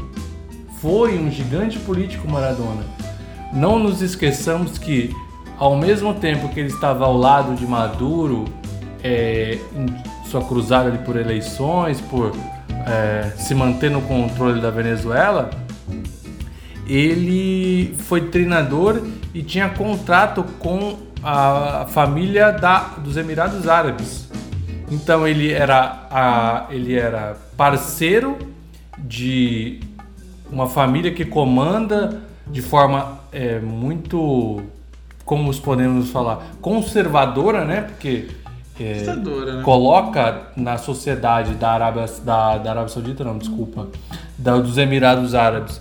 [0.80, 2.84] Foi um gigante político Maradona.
[3.52, 5.14] Não nos esqueçamos que,
[5.56, 8.44] ao mesmo tempo que ele estava ao lado de Maduro,
[9.02, 12.32] é, em sua cruzada ali por eleições, por
[12.86, 15.50] é, se manter no controle da Venezuela,
[16.86, 19.02] ele foi treinador
[19.32, 24.28] e tinha contrato com a família da, dos Emirados Árabes.
[24.90, 28.55] Então ele era, a, ele era parceiro
[28.98, 29.80] de
[30.50, 34.62] uma família que comanda de forma é, muito,
[35.24, 37.82] como podemos falar, conservadora, né?
[37.82, 38.28] Porque
[38.78, 39.62] é, né?
[39.64, 43.88] coloca na sociedade da Arábia, da, da Arábia Saudita, não, desculpa,
[44.38, 45.80] da, dos Emirados Árabes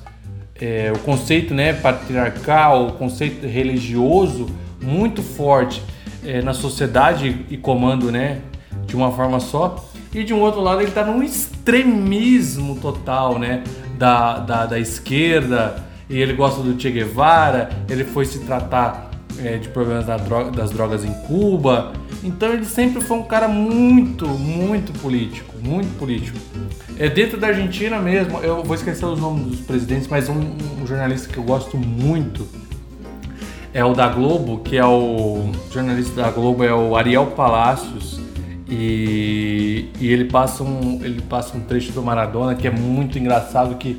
[0.59, 4.47] é, o conceito né, patriarcal, o conceito religioso
[4.81, 5.83] muito forte
[6.23, 8.41] é, na sociedade e comando né,
[8.85, 9.83] de uma forma só.
[10.15, 13.65] E de um outro lado ele está num extremismo total né,
[13.97, 15.75] da, da, da esquerda,
[16.09, 19.11] e ele gosta do Che Guevara, ele foi se tratar
[19.43, 21.91] é, de problemas da droga, das drogas em Cuba.
[22.23, 26.37] Então ele sempre foi um cara muito, muito político, muito político.
[26.97, 30.39] É dentro da Argentina mesmo, eu vou esquecer os nomes dos presidentes, mas um,
[30.81, 32.47] um jornalista que eu gosto muito
[33.73, 38.23] é o da Globo, que é o jornalista da Globo é o Ariel Palacios
[38.67, 43.75] e, e ele passa um ele passa um trecho do Maradona que é muito engraçado
[43.75, 43.97] que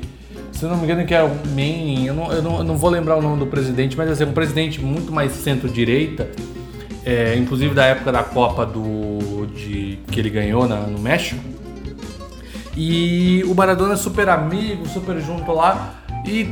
[0.51, 2.77] se eu não me engano que é o Men, eu não, eu não, eu não
[2.77, 6.29] vou lembrar o nome do presidente, mas assim, um presidente muito mais centro-direita,
[7.05, 11.39] é, inclusive da época da Copa do de que ele ganhou na, no México
[12.77, 15.95] e o Maradona é super amigo, super junto lá.
[16.23, 16.47] E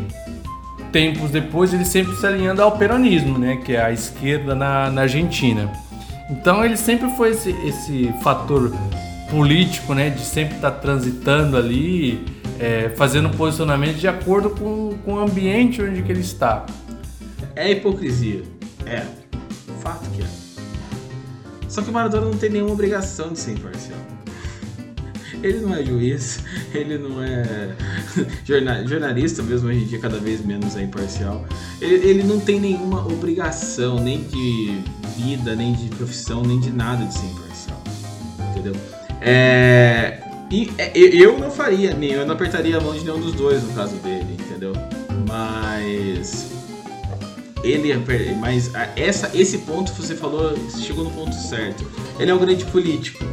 [0.92, 3.58] tempos depois ele sempre se alinhando ao peronismo, né?
[3.64, 5.72] Que é a esquerda na, na Argentina.
[6.30, 8.72] Então ele sempre foi esse, esse fator
[9.30, 10.10] político, né?
[10.10, 12.26] De sempre estar tá transitando ali,
[12.60, 16.66] é, fazendo posicionamento de acordo com, com o ambiente onde que ele está.
[17.56, 18.44] É hipocrisia.
[18.86, 19.04] É.
[19.82, 20.28] Fato que é.
[21.70, 24.00] Só que o Maradona não tem nenhuma obrigação de ser imparcial.
[25.44, 26.40] Ele não é juiz,
[26.74, 27.76] ele não é
[28.88, 31.46] jornalista, mesmo hoje em dia cada vez menos é imparcial.
[31.82, 34.82] Ele, ele não tem nenhuma obrigação, nem de
[35.16, 37.82] vida, nem de profissão, nem de nada de ser imparcial.
[38.52, 38.76] Entendeu?
[39.22, 43.34] É, e é, eu não faria nem, eu não apertaria a mão de nenhum dos
[43.34, 44.74] dois no caso dele, entendeu?
[45.28, 46.52] Mas
[47.64, 47.92] ele
[48.40, 51.90] mas essa esse ponto que você falou chegou no ponto certo.
[52.20, 53.26] Ele é um grande político.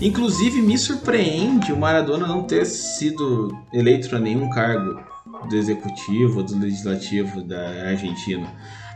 [0.00, 5.00] Inclusive, me surpreende o Maradona não ter sido eleito para nenhum cargo
[5.48, 8.46] do executivo do legislativo da Argentina.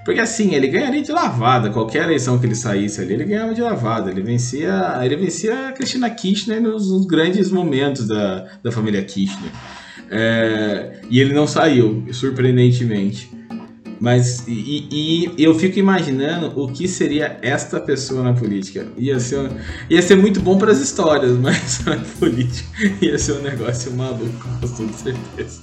[0.05, 1.71] Porque assim, ele ganharia de lavada.
[1.71, 4.11] Qualquer eleição que ele saísse ali, ele ganhava de lavada.
[4.11, 9.51] Ele vencia, ele vencia a Cristina Kirchner nos, nos grandes momentos da, da família Kirchner.
[10.11, 13.31] É, e ele não saiu, surpreendentemente.
[14.03, 18.85] Mas e, e, eu fico imaginando o que seria esta pessoa na política.
[18.99, 19.49] Ia ser,
[19.89, 22.69] ia ser muito bom para as histórias, mas na política
[23.01, 25.61] ia ser um negócio maluco, com toda certeza.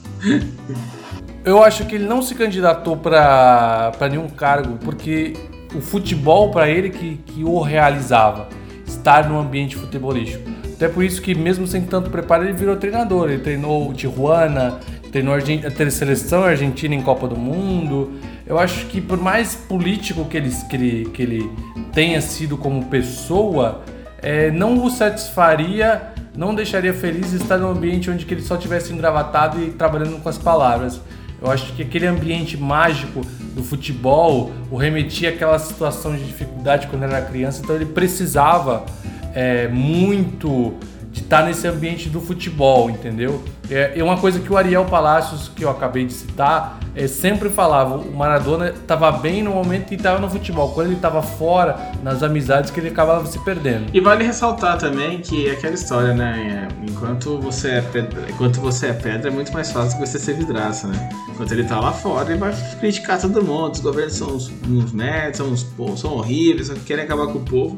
[1.49, 5.33] Eu acho que ele não se candidatou para nenhum cargo porque
[5.75, 8.47] o futebol para ele que, que o realizava,
[8.85, 10.49] estar no ambiente futebolístico.
[10.73, 13.29] Até por isso que mesmo sem tanto preparo ele virou treinador.
[13.29, 14.79] Ele treinou Tijuana,
[15.11, 18.13] treinou a seleção argentina em Copa do Mundo.
[18.47, 21.51] Eu acho que por mais político que ele, que ele, que ele
[21.93, 23.83] tenha sido como pessoa,
[24.21, 29.61] é, não o satisfaria, não deixaria feliz estar num ambiente onde ele só tivesse engravatado
[29.61, 31.01] e trabalhando com as palavras.
[31.41, 33.21] Eu acho que aquele ambiente mágico
[33.55, 38.85] do futebol o remetia àquela situação de dificuldade quando era criança, então ele precisava
[39.33, 40.73] é, muito
[41.19, 43.43] de estar nesse ambiente do futebol, entendeu?
[43.69, 47.49] É, é uma coisa que o Ariel Palacios, que eu acabei de citar, é, sempre
[47.49, 51.91] falava, o Maradona estava bem no momento que estava no futebol, quando ele estava fora,
[52.01, 53.85] nas amizades, que ele acabava se perdendo.
[53.93, 56.67] E vale ressaltar também que é aquela história, né?
[56.87, 60.33] Enquanto você é pedra, enquanto você é pedra, é muito mais fácil que você ser
[60.33, 61.09] vidraça, né?
[61.29, 64.91] Enquanto ele tá lá fora, ele vai criticar todo mundo, os governos são uns, uns
[65.35, 67.77] são, uns, são horríveis, querem acabar com o povo.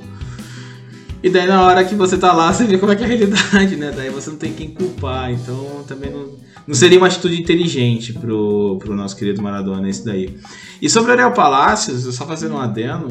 [1.23, 3.09] E daí na hora que você tá lá, você vê como é que é a
[3.09, 3.93] realidade, né?
[3.95, 5.31] Daí você não tem quem culpar.
[5.31, 6.29] Então também não,
[6.65, 10.35] não seria uma atitude inteligente pro, pro nosso querido Maradona esse daí.
[10.81, 13.09] E sobre o Ariel Palácios, só fazendo um adendo,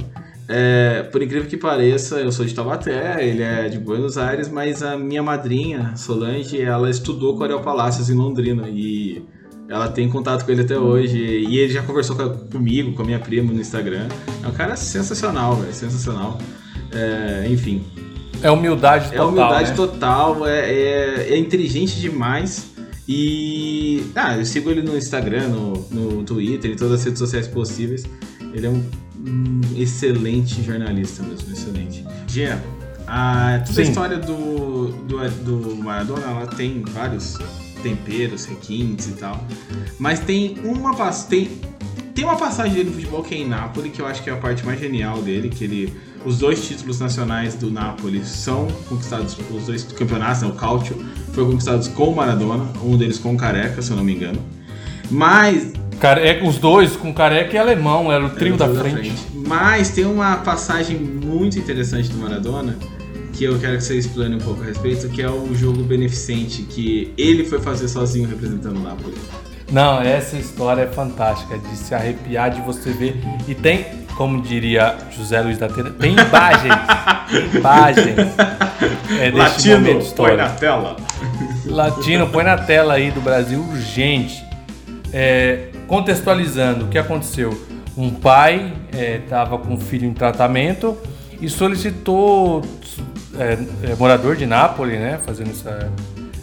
[0.48, 4.82] é, por incrível que pareça, eu sou de Taubaté, ele é de Buenos Aires, mas
[4.82, 9.22] a minha madrinha, Solange, ela estudou com o Ariel Palácios em Londrina e
[9.68, 11.16] ela tem contato com ele até hoje.
[11.16, 12.16] E ele já conversou
[12.50, 14.08] comigo, com a minha prima no Instagram.
[14.42, 16.36] É um cara sensacional, velho, sensacional.
[16.92, 17.84] É, enfim.
[18.42, 19.26] É humildade total.
[19.26, 19.76] É humildade né?
[19.76, 22.70] total, é, é, é, inteligente demais.
[23.08, 24.04] E.
[24.14, 28.04] Ah, eu sigo ele no Instagram, no, no Twitter, em todas as redes sociais possíveis.
[28.52, 28.82] Ele é um,
[29.26, 32.04] um excelente jornalista mesmo, excelente.
[32.28, 32.62] Gia,
[33.06, 37.36] a, toda a história do, do, do Maradona ela tem vários
[37.82, 39.44] temperos, requintes e tal.
[39.98, 40.94] Mas tem uma
[41.28, 41.50] tem,
[42.14, 44.32] tem uma passagem dele no futebol que é em Nápoles, que eu acho que é
[44.32, 45.92] a parte mais genial dele, que ele
[46.24, 50.96] os dois títulos nacionais do Napoli são conquistados, os dois campeonatos, né, o Calcio,
[51.32, 54.38] foram conquistados com o Maradona, um deles com o Careca, se eu não me engano.
[55.10, 55.72] Mas.
[55.98, 58.82] Careca, os dois com Careca e Alemão, era o trio, da, frente.
[58.82, 59.26] da, frente.
[59.34, 62.74] Mas tem uma passagem muito interessante do Maradona
[63.34, 66.62] que eu quero que você explane um pouco a respeito, que é o jogo beneficente
[66.62, 69.14] que ele foi fazer sozinho representando o Napoli.
[69.72, 73.16] Não, essa história é fantástica, de se arrepiar, de você ver.
[73.46, 73.86] E tem,
[74.20, 76.74] como diria José Luiz da Tena, tem imagens.
[77.56, 78.16] imagens.
[79.18, 80.96] É, Latino, põe na tela.
[81.64, 84.44] Latino, põe na tela aí do Brasil urgente.
[85.10, 87.66] É, contextualizando, o que aconteceu?
[87.96, 90.98] Um pai estava é, com um filho em tratamento
[91.40, 92.62] e solicitou,
[93.38, 95.90] é, é, morador de Nápoles, né, fazendo essa,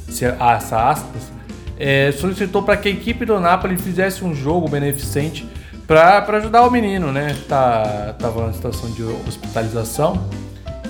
[0.10, 1.32] essa aspas,
[1.80, 5.48] é, solicitou para que a equipe do Napoli fizesse um jogo beneficente
[5.88, 7.36] para ajudar o menino, né?
[7.47, 10.28] Tá, tava em situação de hospitalização.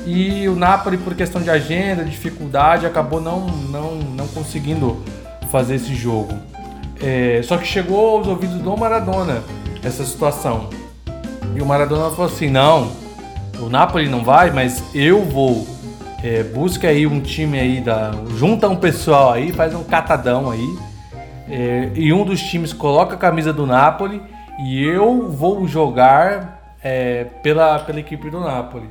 [0.05, 5.03] E o Napoli, por questão de agenda, dificuldade, acabou não, não, não conseguindo
[5.51, 6.33] fazer esse jogo.
[6.99, 9.43] É, só que chegou aos ouvidos do Maradona
[9.83, 10.69] essa situação.
[11.55, 12.91] E o Maradona falou assim: não,
[13.59, 15.67] o Napoli não vai, mas eu vou
[16.23, 18.11] é, busca aí um time aí da.
[18.35, 20.77] Junta um pessoal aí, faz um catadão aí.
[21.49, 24.21] É, e um dos times coloca a camisa do Napoli
[24.59, 28.89] e eu vou jogar é, pela, pela equipe do Napoli.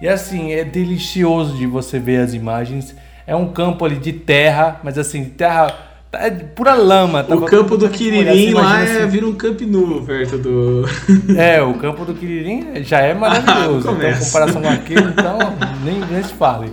[0.00, 2.94] E assim, é delicioso de você ver as imagens.
[3.26, 5.74] É um campo ali de terra, mas assim, terra
[6.12, 7.24] é pura lama.
[7.28, 9.06] O campo do Quiririm lá é, assim.
[9.08, 10.84] vira um Camp Nou perto do.
[11.36, 13.90] É, o campo do Quiririm já é maravilhoso.
[13.90, 15.38] então, em comparação com aquele, então,
[15.84, 16.72] nem, nem se fale.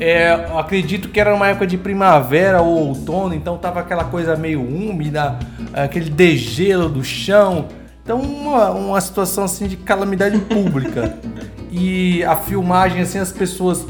[0.00, 4.62] É, acredito que era uma época de primavera ou outono, então tava aquela coisa meio
[4.62, 5.38] úmida,
[5.74, 7.68] aquele degelo do chão.
[8.02, 11.18] Então, uma, uma situação assim de calamidade pública.
[11.70, 13.86] e a filmagem, assim, as pessoas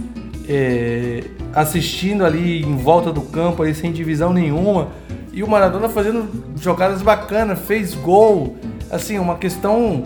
[0.48, 1.22] é,
[1.54, 4.88] assistindo ali em volta do campo, ali, sem divisão nenhuma.
[5.32, 6.28] E o Maradona fazendo
[6.60, 8.56] jogadas bacanas, fez gol.
[8.90, 10.02] Assim, uma questão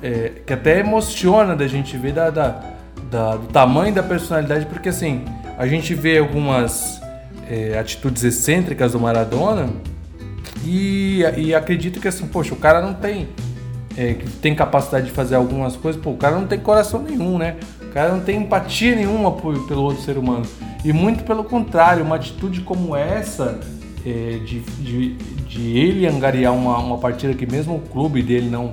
[0.00, 2.62] é, que até emociona da gente ver da, da,
[3.10, 5.24] da, do tamanho da personalidade, porque assim,
[5.58, 7.00] a gente vê algumas
[7.48, 9.68] é, atitudes excêntricas do Maradona
[10.64, 13.28] e, e acredito que assim, poxa, o cara não tem.
[13.96, 17.56] É, tem capacidade de fazer algumas coisas, pô, o cara não tem coração nenhum, né?
[17.82, 20.46] O cara não tem empatia nenhuma por, pelo outro ser humano.
[20.84, 23.58] E muito pelo contrário, uma atitude como essa,
[24.06, 28.70] é, de, de, de, ele angariar uma, uma partida que mesmo o clube dele não,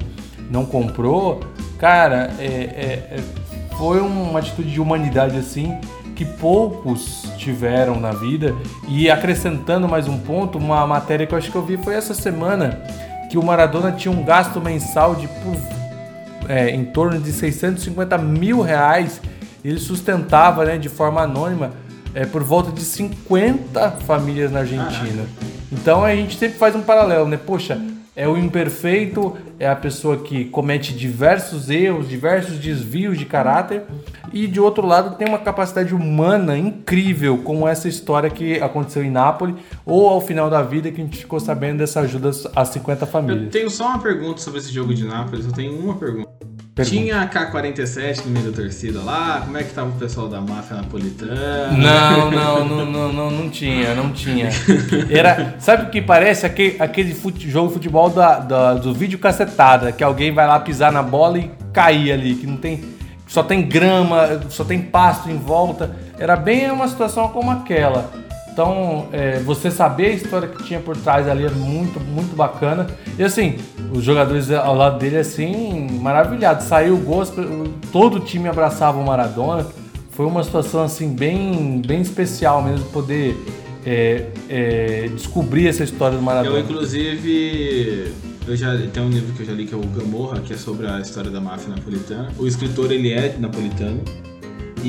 [0.52, 1.40] não comprou,
[1.80, 3.20] cara, é, é, é
[3.78, 5.78] foi uma atitude de humanidade assim
[6.16, 8.56] que poucos tiveram na vida.
[8.88, 12.16] E acrescentando mais um ponto, uma matéria que eu acho que eu vi foi essa
[12.16, 12.82] semana,
[13.30, 15.30] que o Maradona tinha um gasto mensal de
[16.50, 19.22] é, em torno de 650 mil reais.
[19.64, 21.72] Ele sustentava né, de forma anônima
[22.16, 25.24] é, por volta de 50 famílias na Argentina.
[25.72, 27.38] Então a gente sempre faz um paralelo, né?
[27.38, 27.80] Poxa,
[28.18, 33.84] é o imperfeito, é a pessoa que comete diversos erros, diversos desvios de caráter,
[34.34, 39.12] e de outro lado tem uma capacidade humana incrível, como essa história que aconteceu em
[39.12, 39.56] Nápoles,
[39.86, 43.44] ou ao final da vida que a gente ficou sabendo dessa ajuda a 50 famílias.
[43.46, 46.28] Eu tenho só uma pergunta sobre esse jogo de Nápoles, eu tenho uma pergunta.
[46.78, 46.96] Pergunta.
[46.96, 49.42] Tinha a K-47 no meio da torcida lá?
[49.44, 51.72] Como é que tava o pessoal da máfia napolitana?
[51.72, 54.50] Não, não, não, não, não, não tinha, não tinha.
[55.10, 56.46] Era, sabe o que parece?
[56.46, 60.60] Aquele, aquele fute, jogo de futebol da, da, do vídeo cacetada, que alguém vai lá
[60.60, 62.84] pisar na bola e cair ali, que não tem.
[63.26, 65.96] Só tem grama, só tem pasto em volta.
[66.20, 68.27] Era bem uma situação como aquela.
[68.58, 72.88] Então, é, você saber a história que tinha por trás ali é muito, muito bacana.
[73.16, 73.58] E assim,
[73.94, 76.66] os jogadores ao lado dele, assim, maravilhados.
[76.66, 77.24] Saiu o gol,
[77.92, 79.68] todo o time abraçava o Maradona.
[80.10, 83.38] Foi uma situação, assim, bem, bem especial mesmo, poder
[83.86, 86.58] é, é, descobrir essa história do Maradona.
[86.58, 88.12] Eu, inclusive,
[88.48, 90.58] eu já tem um livro que eu já li que é o Gamorra, que é
[90.58, 92.30] sobre a história da máfia napolitana.
[92.40, 94.02] O escritor ele é napolitano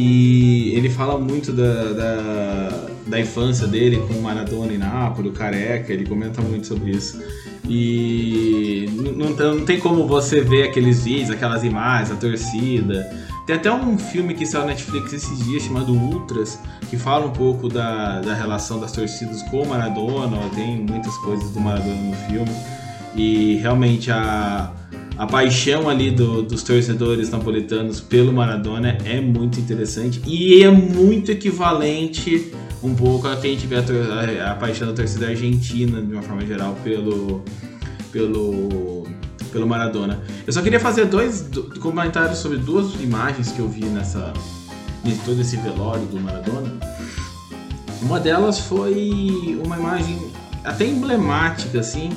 [0.00, 6.06] e ele fala muito da, da, da infância dele com Maradona em Nápoles, Careca, ele
[6.06, 7.20] comenta muito sobre isso.
[7.68, 13.10] E não, não tem como você ver aqueles vídeos, aquelas imagens, a torcida.
[13.44, 17.32] Tem até um filme que saiu na Netflix esses dias chamado Ultras, que fala um
[17.32, 22.14] pouco da, da relação das torcidas com o Maradona, tem muitas coisas do Maradona no
[22.28, 22.52] filme.
[23.16, 24.70] E realmente a,
[25.18, 31.32] a paixão ali do, dos torcedores napolitanos pelo Maradona é muito interessante e é muito
[31.32, 33.82] equivalente um pouco a quem tiver
[34.40, 37.42] a, a, paixão da torcida argentina de uma forma geral pelo
[38.12, 39.08] pelo
[39.50, 40.22] pelo Maradona.
[40.46, 44.32] Eu só queria fazer dois do, comentários sobre duas imagens que eu vi nessa
[45.04, 46.78] nesse todo esse velório do Maradona.
[48.02, 50.30] Uma delas foi uma imagem
[50.62, 52.10] até emblemática assim,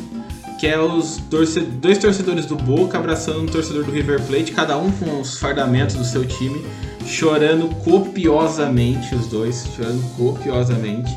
[0.62, 4.92] que é os dois torcedores do Boca abraçando um torcedor do River Plate, cada um
[4.92, 6.64] com os fardamentos do seu time,
[7.04, 11.12] chorando copiosamente, os dois chorando copiosamente.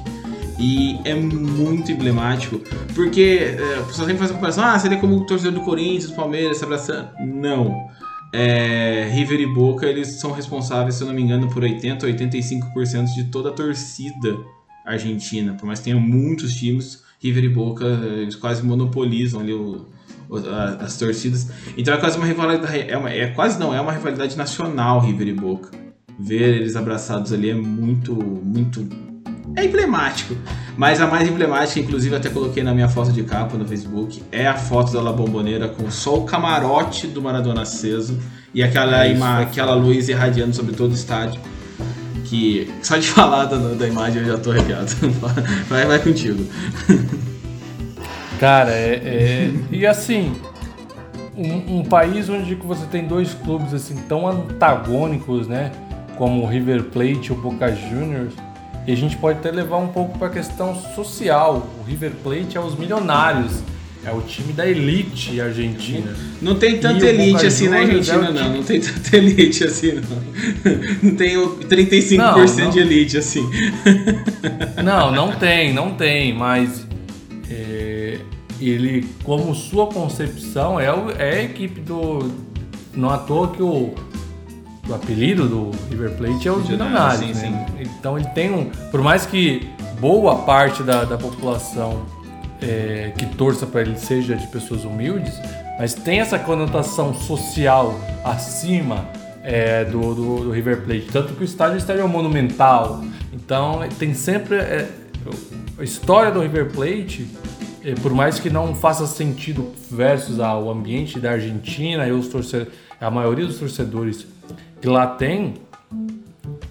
[0.58, 2.58] E é muito emblemático,
[2.94, 6.06] porque é, o pessoal sempre faz a comparação: ah, seria como o torcedor do Corinthians,
[6.06, 7.10] do Palmeiras se abraçando.
[7.20, 7.86] Não.
[8.32, 13.14] É, River e Boca eles são responsáveis, se eu não me engano, por 80 85%
[13.14, 14.38] de toda a torcida
[14.86, 15.52] argentina.
[15.52, 19.86] Por mais que tenha muitos times, River e Boca eles quase monopolizam ali o,
[20.28, 21.50] o, a, as torcidas.
[21.76, 25.28] Então é quase uma rivalidade, é, uma, é quase não, é uma rivalidade nacional River
[25.28, 25.70] e Boca.
[26.18, 28.86] Ver eles abraçados ali é muito, muito
[29.56, 30.36] é emblemático.
[30.76, 34.46] Mas a mais emblemática, inclusive até coloquei na minha foto de capa no Facebook, é
[34.46, 38.18] a foto da La Bombonera com só o camarote do Maradona aceso
[38.52, 41.40] e aquela, é ima, aquela luz irradiando sobre todo o estádio
[42.24, 44.90] que só de falar da, da imagem eu já tô arrepiado.
[45.68, 46.44] vai, vai contigo.
[48.40, 50.34] Cara, é, é, e assim,
[51.36, 55.70] um, um, país onde você tem dois clubes assim tão antagônicos, né,
[56.16, 58.34] como o River Plate e o Boca Juniors,
[58.86, 61.66] e a gente pode até levar um pouco para a questão social.
[61.80, 63.62] O River Plate é os milionários
[64.04, 66.14] é o time da elite argentina.
[66.40, 68.52] Não tem tanta elite assim na Argentina, é não.
[68.54, 70.22] Não tem tanta elite assim, não.
[71.02, 72.70] Não tem 35% não, não.
[72.70, 73.48] de elite assim.
[74.82, 76.86] Não, não tem, não tem, mas
[77.50, 78.18] é,
[78.60, 82.30] ele, como sua concepção, é, o, é a equipe do.
[82.94, 83.94] Não à toa que o,
[84.88, 87.38] o apelido do River Plate é os milionários.
[87.38, 87.66] Né?
[87.80, 88.66] Então ele tem um.
[88.90, 89.66] Por mais que
[89.98, 92.04] boa parte da, da população
[92.64, 95.34] é, que torça para ele seja de pessoas humildes,
[95.78, 99.08] mas tem essa conotação social acima
[99.42, 101.06] é, do, do, do, River Plate.
[101.12, 103.04] Tanto que o estádio, o estádio é monumental.
[103.32, 104.56] Então tem sempre.
[104.56, 104.88] É,
[105.78, 107.28] a história do River Plate,
[107.84, 112.72] é, por mais que não faça sentido versus ao ambiente da Argentina e os torcedores,
[113.00, 114.26] a maioria dos torcedores
[114.80, 115.54] que lá tem,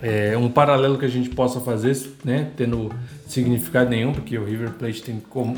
[0.04, 2.91] é, um paralelo que a gente possa fazer, né, tendo
[3.26, 5.56] significado nenhum, porque o River Plate tem como,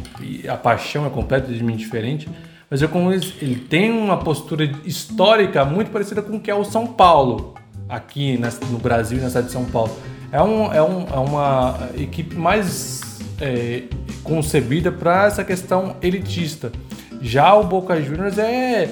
[0.48, 2.30] a paixão é completamente diferente,
[2.70, 6.56] mas é como ele, ele tem uma postura histórica muito parecida com o que é
[6.56, 7.56] o São Paulo
[7.90, 9.92] aqui na, no Brasil, na cidade de São Paulo.
[10.32, 13.02] É, um, é, um, é uma equipe mais
[13.42, 13.84] é,
[14.24, 16.72] concebida para essa questão elitista.
[17.20, 18.90] Já o Boca Juniors é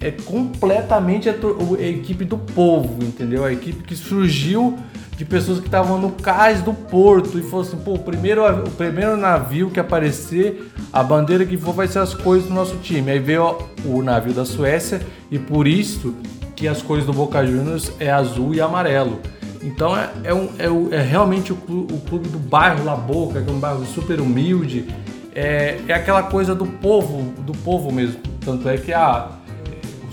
[0.00, 3.44] é completamente a, a, equipe do povo, entendeu?
[3.44, 4.78] A equipe que surgiu
[5.16, 8.70] de pessoas que estavam no cais do porto e falou assim: pô, o primeiro, o
[8.70, 13.10] primeiro navio que aparecer, a bandeira que for vai ser as cores do nosso time.
[13.10, 16.14] Aí veio o navio da Suécia e por isso
[16.56, 19.20] que as cores do Boca Juniors é azul e amarelo.
[19.62, 23.42] Então é, é, um, é, é realmente o clube, o clube, do bairro La Boca,
[23.42, 24.88] que é um bairro super humilde.
[25.34, 28.16] É, é aquela coisa do povo, do povo mesmo.
[28.42, 29.39] Tanto é que a, os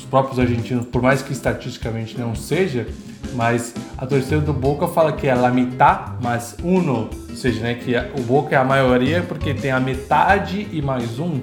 [0.09, 2.87] próprios argentinos, por mais que estatisticamente não seja,
[3.33, 7.75] mas a torcida do Boca fala que é la mitad mais uno, ou seja, né,
[7.75, 11.41] que o Boca é a maioria porque tem a metade e mais um.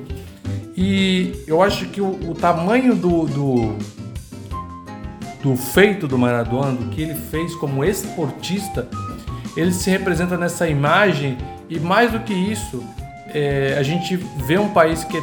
[0.76, 3.76] E eu acho que o, o tamanho do, do,
[5.42, 8.88] do feito do Maradona, do que ele fez como esportista,
[9.56, 11.38] ele se representa nessa imagem
[11.70, 12.82] e mais do que isso,
[13.32, 15.20] é, a gente vê um país que é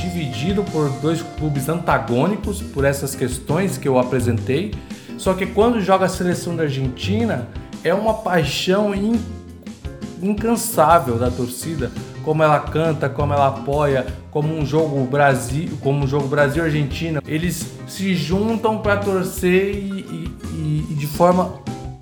[0.00, 4.72] dividido por dois clubes antagônicos por essas questões que eu apresentei.
[5.18, 7.48] Só que quando joga a seleção da Argentina,
[7.84, 9.20] é uma paixão in,
[10.22, 11.90] incansável da torcida,
[12.24, 17.22] como ela canta, como ela apoia, como um jogo Brasil, como um jogo Brasil Argentina,
[17.26, 21.54] eles se juntam para torcer e, e, e de forma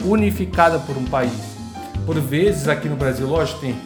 [0.04, 1.32] unificada por um país.
[2.06, 3.76] Por vezes aqui no Brasil, lógico, tem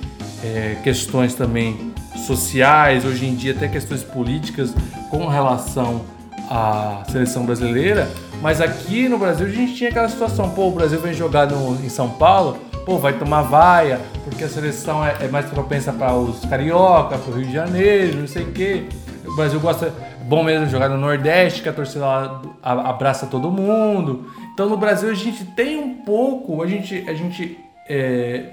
[0.44, 4.74] é, questões também sociais, hoje em dia até questões políticas
[5.10, 6.02] com relação
[6.50, 8.08] à seleção brasileira,
[8.40, 11.74] mas aqui no Brasil a gente tinha aquela situação, pô, o Brasil vem jogar no,
[11.84, 16.14] em São Paulo, pô, vai tomar vaia, porque a seleção é, é mais propensa para
[16.14, 18.84] os carioca, para o Rio de Janeiro, não sei o quê.
[19.24, 19.94] O Brasil gosta,
[20.24, 24.26] bom mesmo jogar no Nordeste, que a torcida lá abraça todo mundo.
[24.52, 27.56] Então no Brasil a gente tem um pouco, a gente, a gente
[27.88, 28.46] é,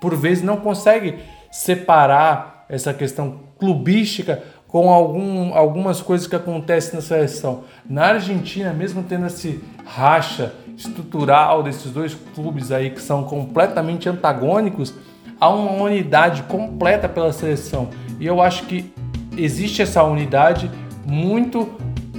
[0.00, 1.18] por vezes não consegue
[1.50, 7.62] separar essa questão clubística com algum, algumas coisas que acontecem na seleção.
[7.88, 14.92] Na Argentina, mesmo tendo esse racha estrutural desses dois clubes aí que são completamente antagônicos,
[15.40, 17.88] há uma unidade completa pela seleção.
[18.18, 18.92] E eu acho que
[19.36, 20.70] existe essa unidade
[21.06, 21.70] muito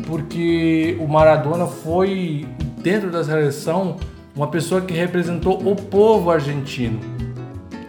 [0.08, 3.98] porque o Maradona foi dentro da seleção
[4.36, 7.00] uma pessoa que representou o povo argentino.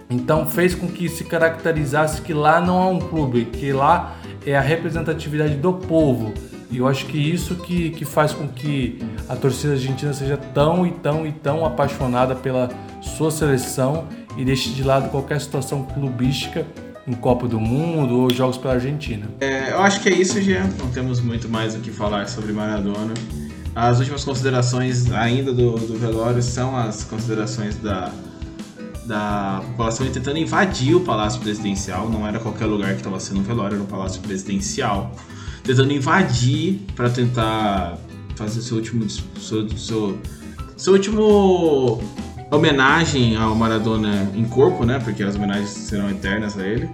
[0.08, 4.56] Então fez com que se caracterizasse que lá não há um clube, que lá é
[4.56, 6.32] a representatividade do povo.
[6.70, 8.98] E eu acho que isso que, que faz com que
[9.28, 12.68] a torcida argentina seja tão e tão e tão apaixonada pela
[13.00, 16.66] sua seleção e deixe de lado qualquer situação clubística
[17.06, 19.26] em Copa do Mundo ou jogos pela Argentina.
[19.40, 20.68] É, eu acho que é isso, Jean.
[20.78, 23.14] Não temos muito mais o que falar sobre Maradona.
[23.74, 28.10] As últimas considerações ainda do, do velório são as considerações da,
[29.06, 32.08] da população tentando invadir o Palácio Presidencial.
[32.08, 35.12] Não era qualquer lugar que estava sendo um velório, era um Palácio Presidencial.
[35.62, 37.98] Tentando invadir para tentar
[38.34, 39.08] fazer seu último.
[39.08, 40.18] Seu, seu,
[40.76, 42.00] seu último
[42.50, 45.00] homenagem ao Maradona em corpo, né?
[45.02, 46.88] Porque as homenagens serão eternas a ele.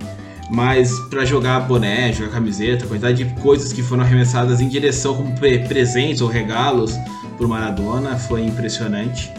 [0.50, 5.34] Mas para jogar boné, jogar camiseta, quantidade de coisas que foram arremessadas em direção como
[5.38, 6.94] presentes ou regalos
[7.38, 9.32] por Maradona foi impressionante.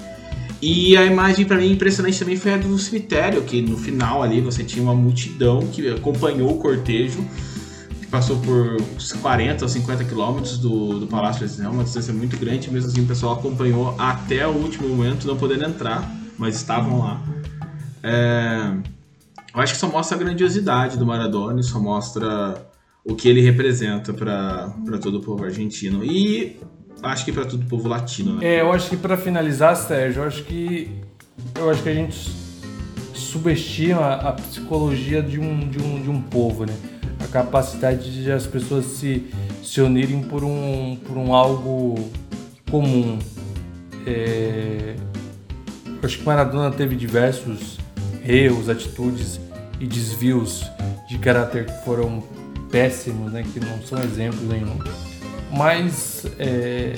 [0.66, 4.40] E a imagem para mim impressionante também foi a do cemitério, que no final ali
[4.40, 7.22] você tinha uma multidão que acompanhou o cortejo,
[8.00, 8.78] que passou por
[9.22, 13.06] 40 ou 50 quilômetros do, do Palácio Presidencial, uma distância muito grande, mesmo assim o
[13.06, 17.22] pessoal acompanhou até o último momento, não podendo entrar, mas estavam lá.
[18.02, 18.74] É,
[19.54, 22.72] eu acho que só mostra a grandiosidade do Maradona, só mostra
[23.04, 26.06] o que ele representa para todo o povo argentino.
[26.06, 26.58] E
[27.04, 28.46] acho que para todo o povo latino, né?
[28.46, 30.90] É, eu acho que para finalizar, Sérgio, eu acho que
[31.56, 32.32] eu acho que a gente
[33.14, 36.76] subestima a psicologia de um, de um, de um povo, né?
[37.20, 39.28] A capacidade de as pessoas se,
[39.64, 42.12] se unirem por um, por um algo
[42.70, 43.20] comum.
[44.06, 44.96] É,
[45.86, 47.80] eu acho que Maradona teve diversos
[48.26, 49.40] erros, atitudes
[49.80, 50.64] e desvios
[51.08, 52.24] de caráter que foram
[52.70, 53.44] péssimos, né?
[53.54, 54.78] Que não são exemplos nenhum.
[55.54, 56.96] Mas é,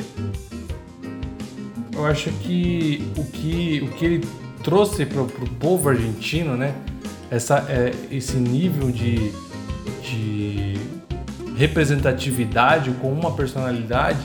[1.94, 4.28] eu acho que o que, o que ele
[4.64, 5.28] trouxe para o
[5.60, 6.74] povo argentino, né?
[7.30, 9.32] Essa, é, esse nível de,
[10.02, 10.78] de
[11.58, 14.20] representatividade com uma personalidade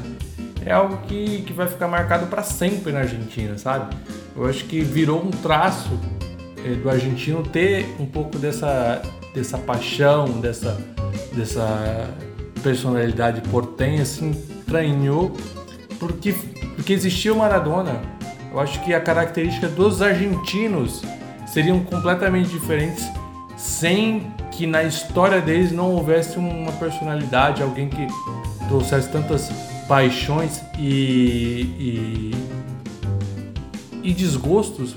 [0.65, 3.97] é algo que, que vai ficar marcado para sempre na Argentina, sabe?
[4.37, 5.99] Eu acho que virou um traço
[6.65, 9.03] é, do argentino ter um pouco dessa,
[9.35, 10.79] dessa paixão, dessa,
[11.33, 12.09] dessa
[12.63, 15.37] personalidade portenha se entranhou
[15.99, 16.33] porque,
[16.77, 18.01] porque existia o Maradona.
[18.53, 21.03] Eu acho que a característica dos argentinos
[21.47, 23.05] seriam completamente diferentes
[23.57, 28.07] sem que na história deles não houvesse uma personalidade, alguém que
[28.69, 29.51] trouxesse tantas
[29.87, 32.35] paixões e, e,
[34.03, 34.97] e desgostos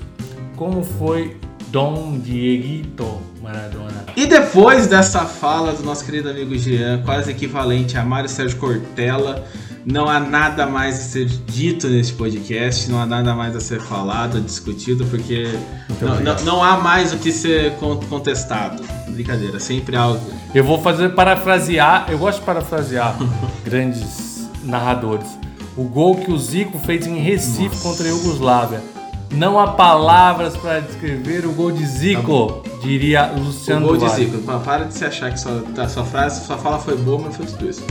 [0.56, 1.36] como foi
[1.68, 4.06] Dom Dieguito Maradona.
[4.16, 9.44] E depois dessa fala do nosso querido amigo Jean, quase equivalente a Mário Sérgio Cortella,
[9.84, 13.82] não há nada mais a ser dito neste podcast, não há nada mais a ser
[13.82, 15.52] falado, discutido, porque
[16.00, 17.74] não, não, não, há mais o que ser
[18.08, 18.82] contestado.
[19.10, 20.24] Brincadeira, sempre algo.
[20.54, 23.14] Eu vou fazer parafrasear, eu gosto de parafrasear
[23.62, 25.28] grandes narradores.
[25.76, 27.82] O gol que o Zico fez em Recife Nossa.
[27.82, 28.94] contra a Yugoslávia
[29.34, 34.08] não há palavras para descrever o gol de Zico, tá diria Luciano O gol de
[34.14, 34.38] Zico.
[34.60, 37.46] Para de se achar que sua, tá, sua frase, sua fala foi boa, mas foi
[37.46, 37.82] tudo isso.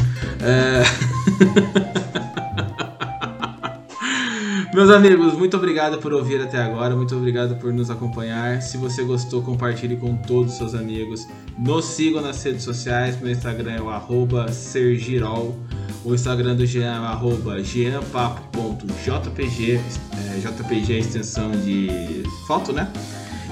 [0.41, 0.81] É...
[4.73, 8.59] Meus amigos, muito obrigado por ouvir até agora, muito obrigado por nos acompanhar.
[8.59, 11.27] Se você gostou, compartilhe com todos os seus amigos.
[11.59, 15.55] Nos sigam nas redes sociais, meu Instagram é o arroba sergirol.
[16.03, 19.79] O Instagram do Jean é arroba jeanpapo.jpg, é,
[20.39, 22.91] JPG é a extensão de foto, né?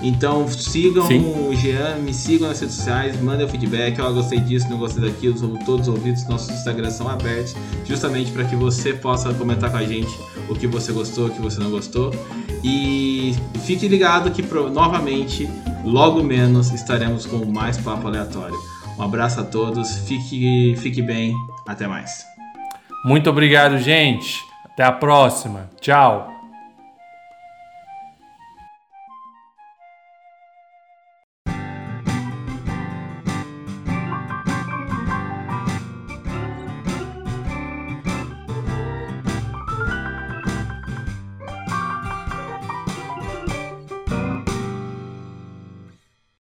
[0.01, 1.19] Então sigam Sim.
[1.47, 4.77] o Jean, me sigam nas redes sociais, mandem o feedback, ó, oh, gostei disso, não
[4.77, 9.69] gostei daquilo, somos todos ouvidos, nossos Instagrams são abertos, justamente para que você possa comentar
[9.69, 10.11] com a gente
[10.49, 12.11] o que você gostou, o que você não gostou.
[12.63, 13.35] E
[13.65, 15.47] fique ligado que novamente,
[15.83, 18.57] logo menos, estaremos com mais papo aleatório.
[18.97, 21.33] Um abraço a todos, fique, fique bem,
[21.67, 22.25] até mais.
[23.03, 24.39] Muito obrigado, gente.
[24.65, 25.69] Até a próxima.
[25.79, 26.40] Tchau.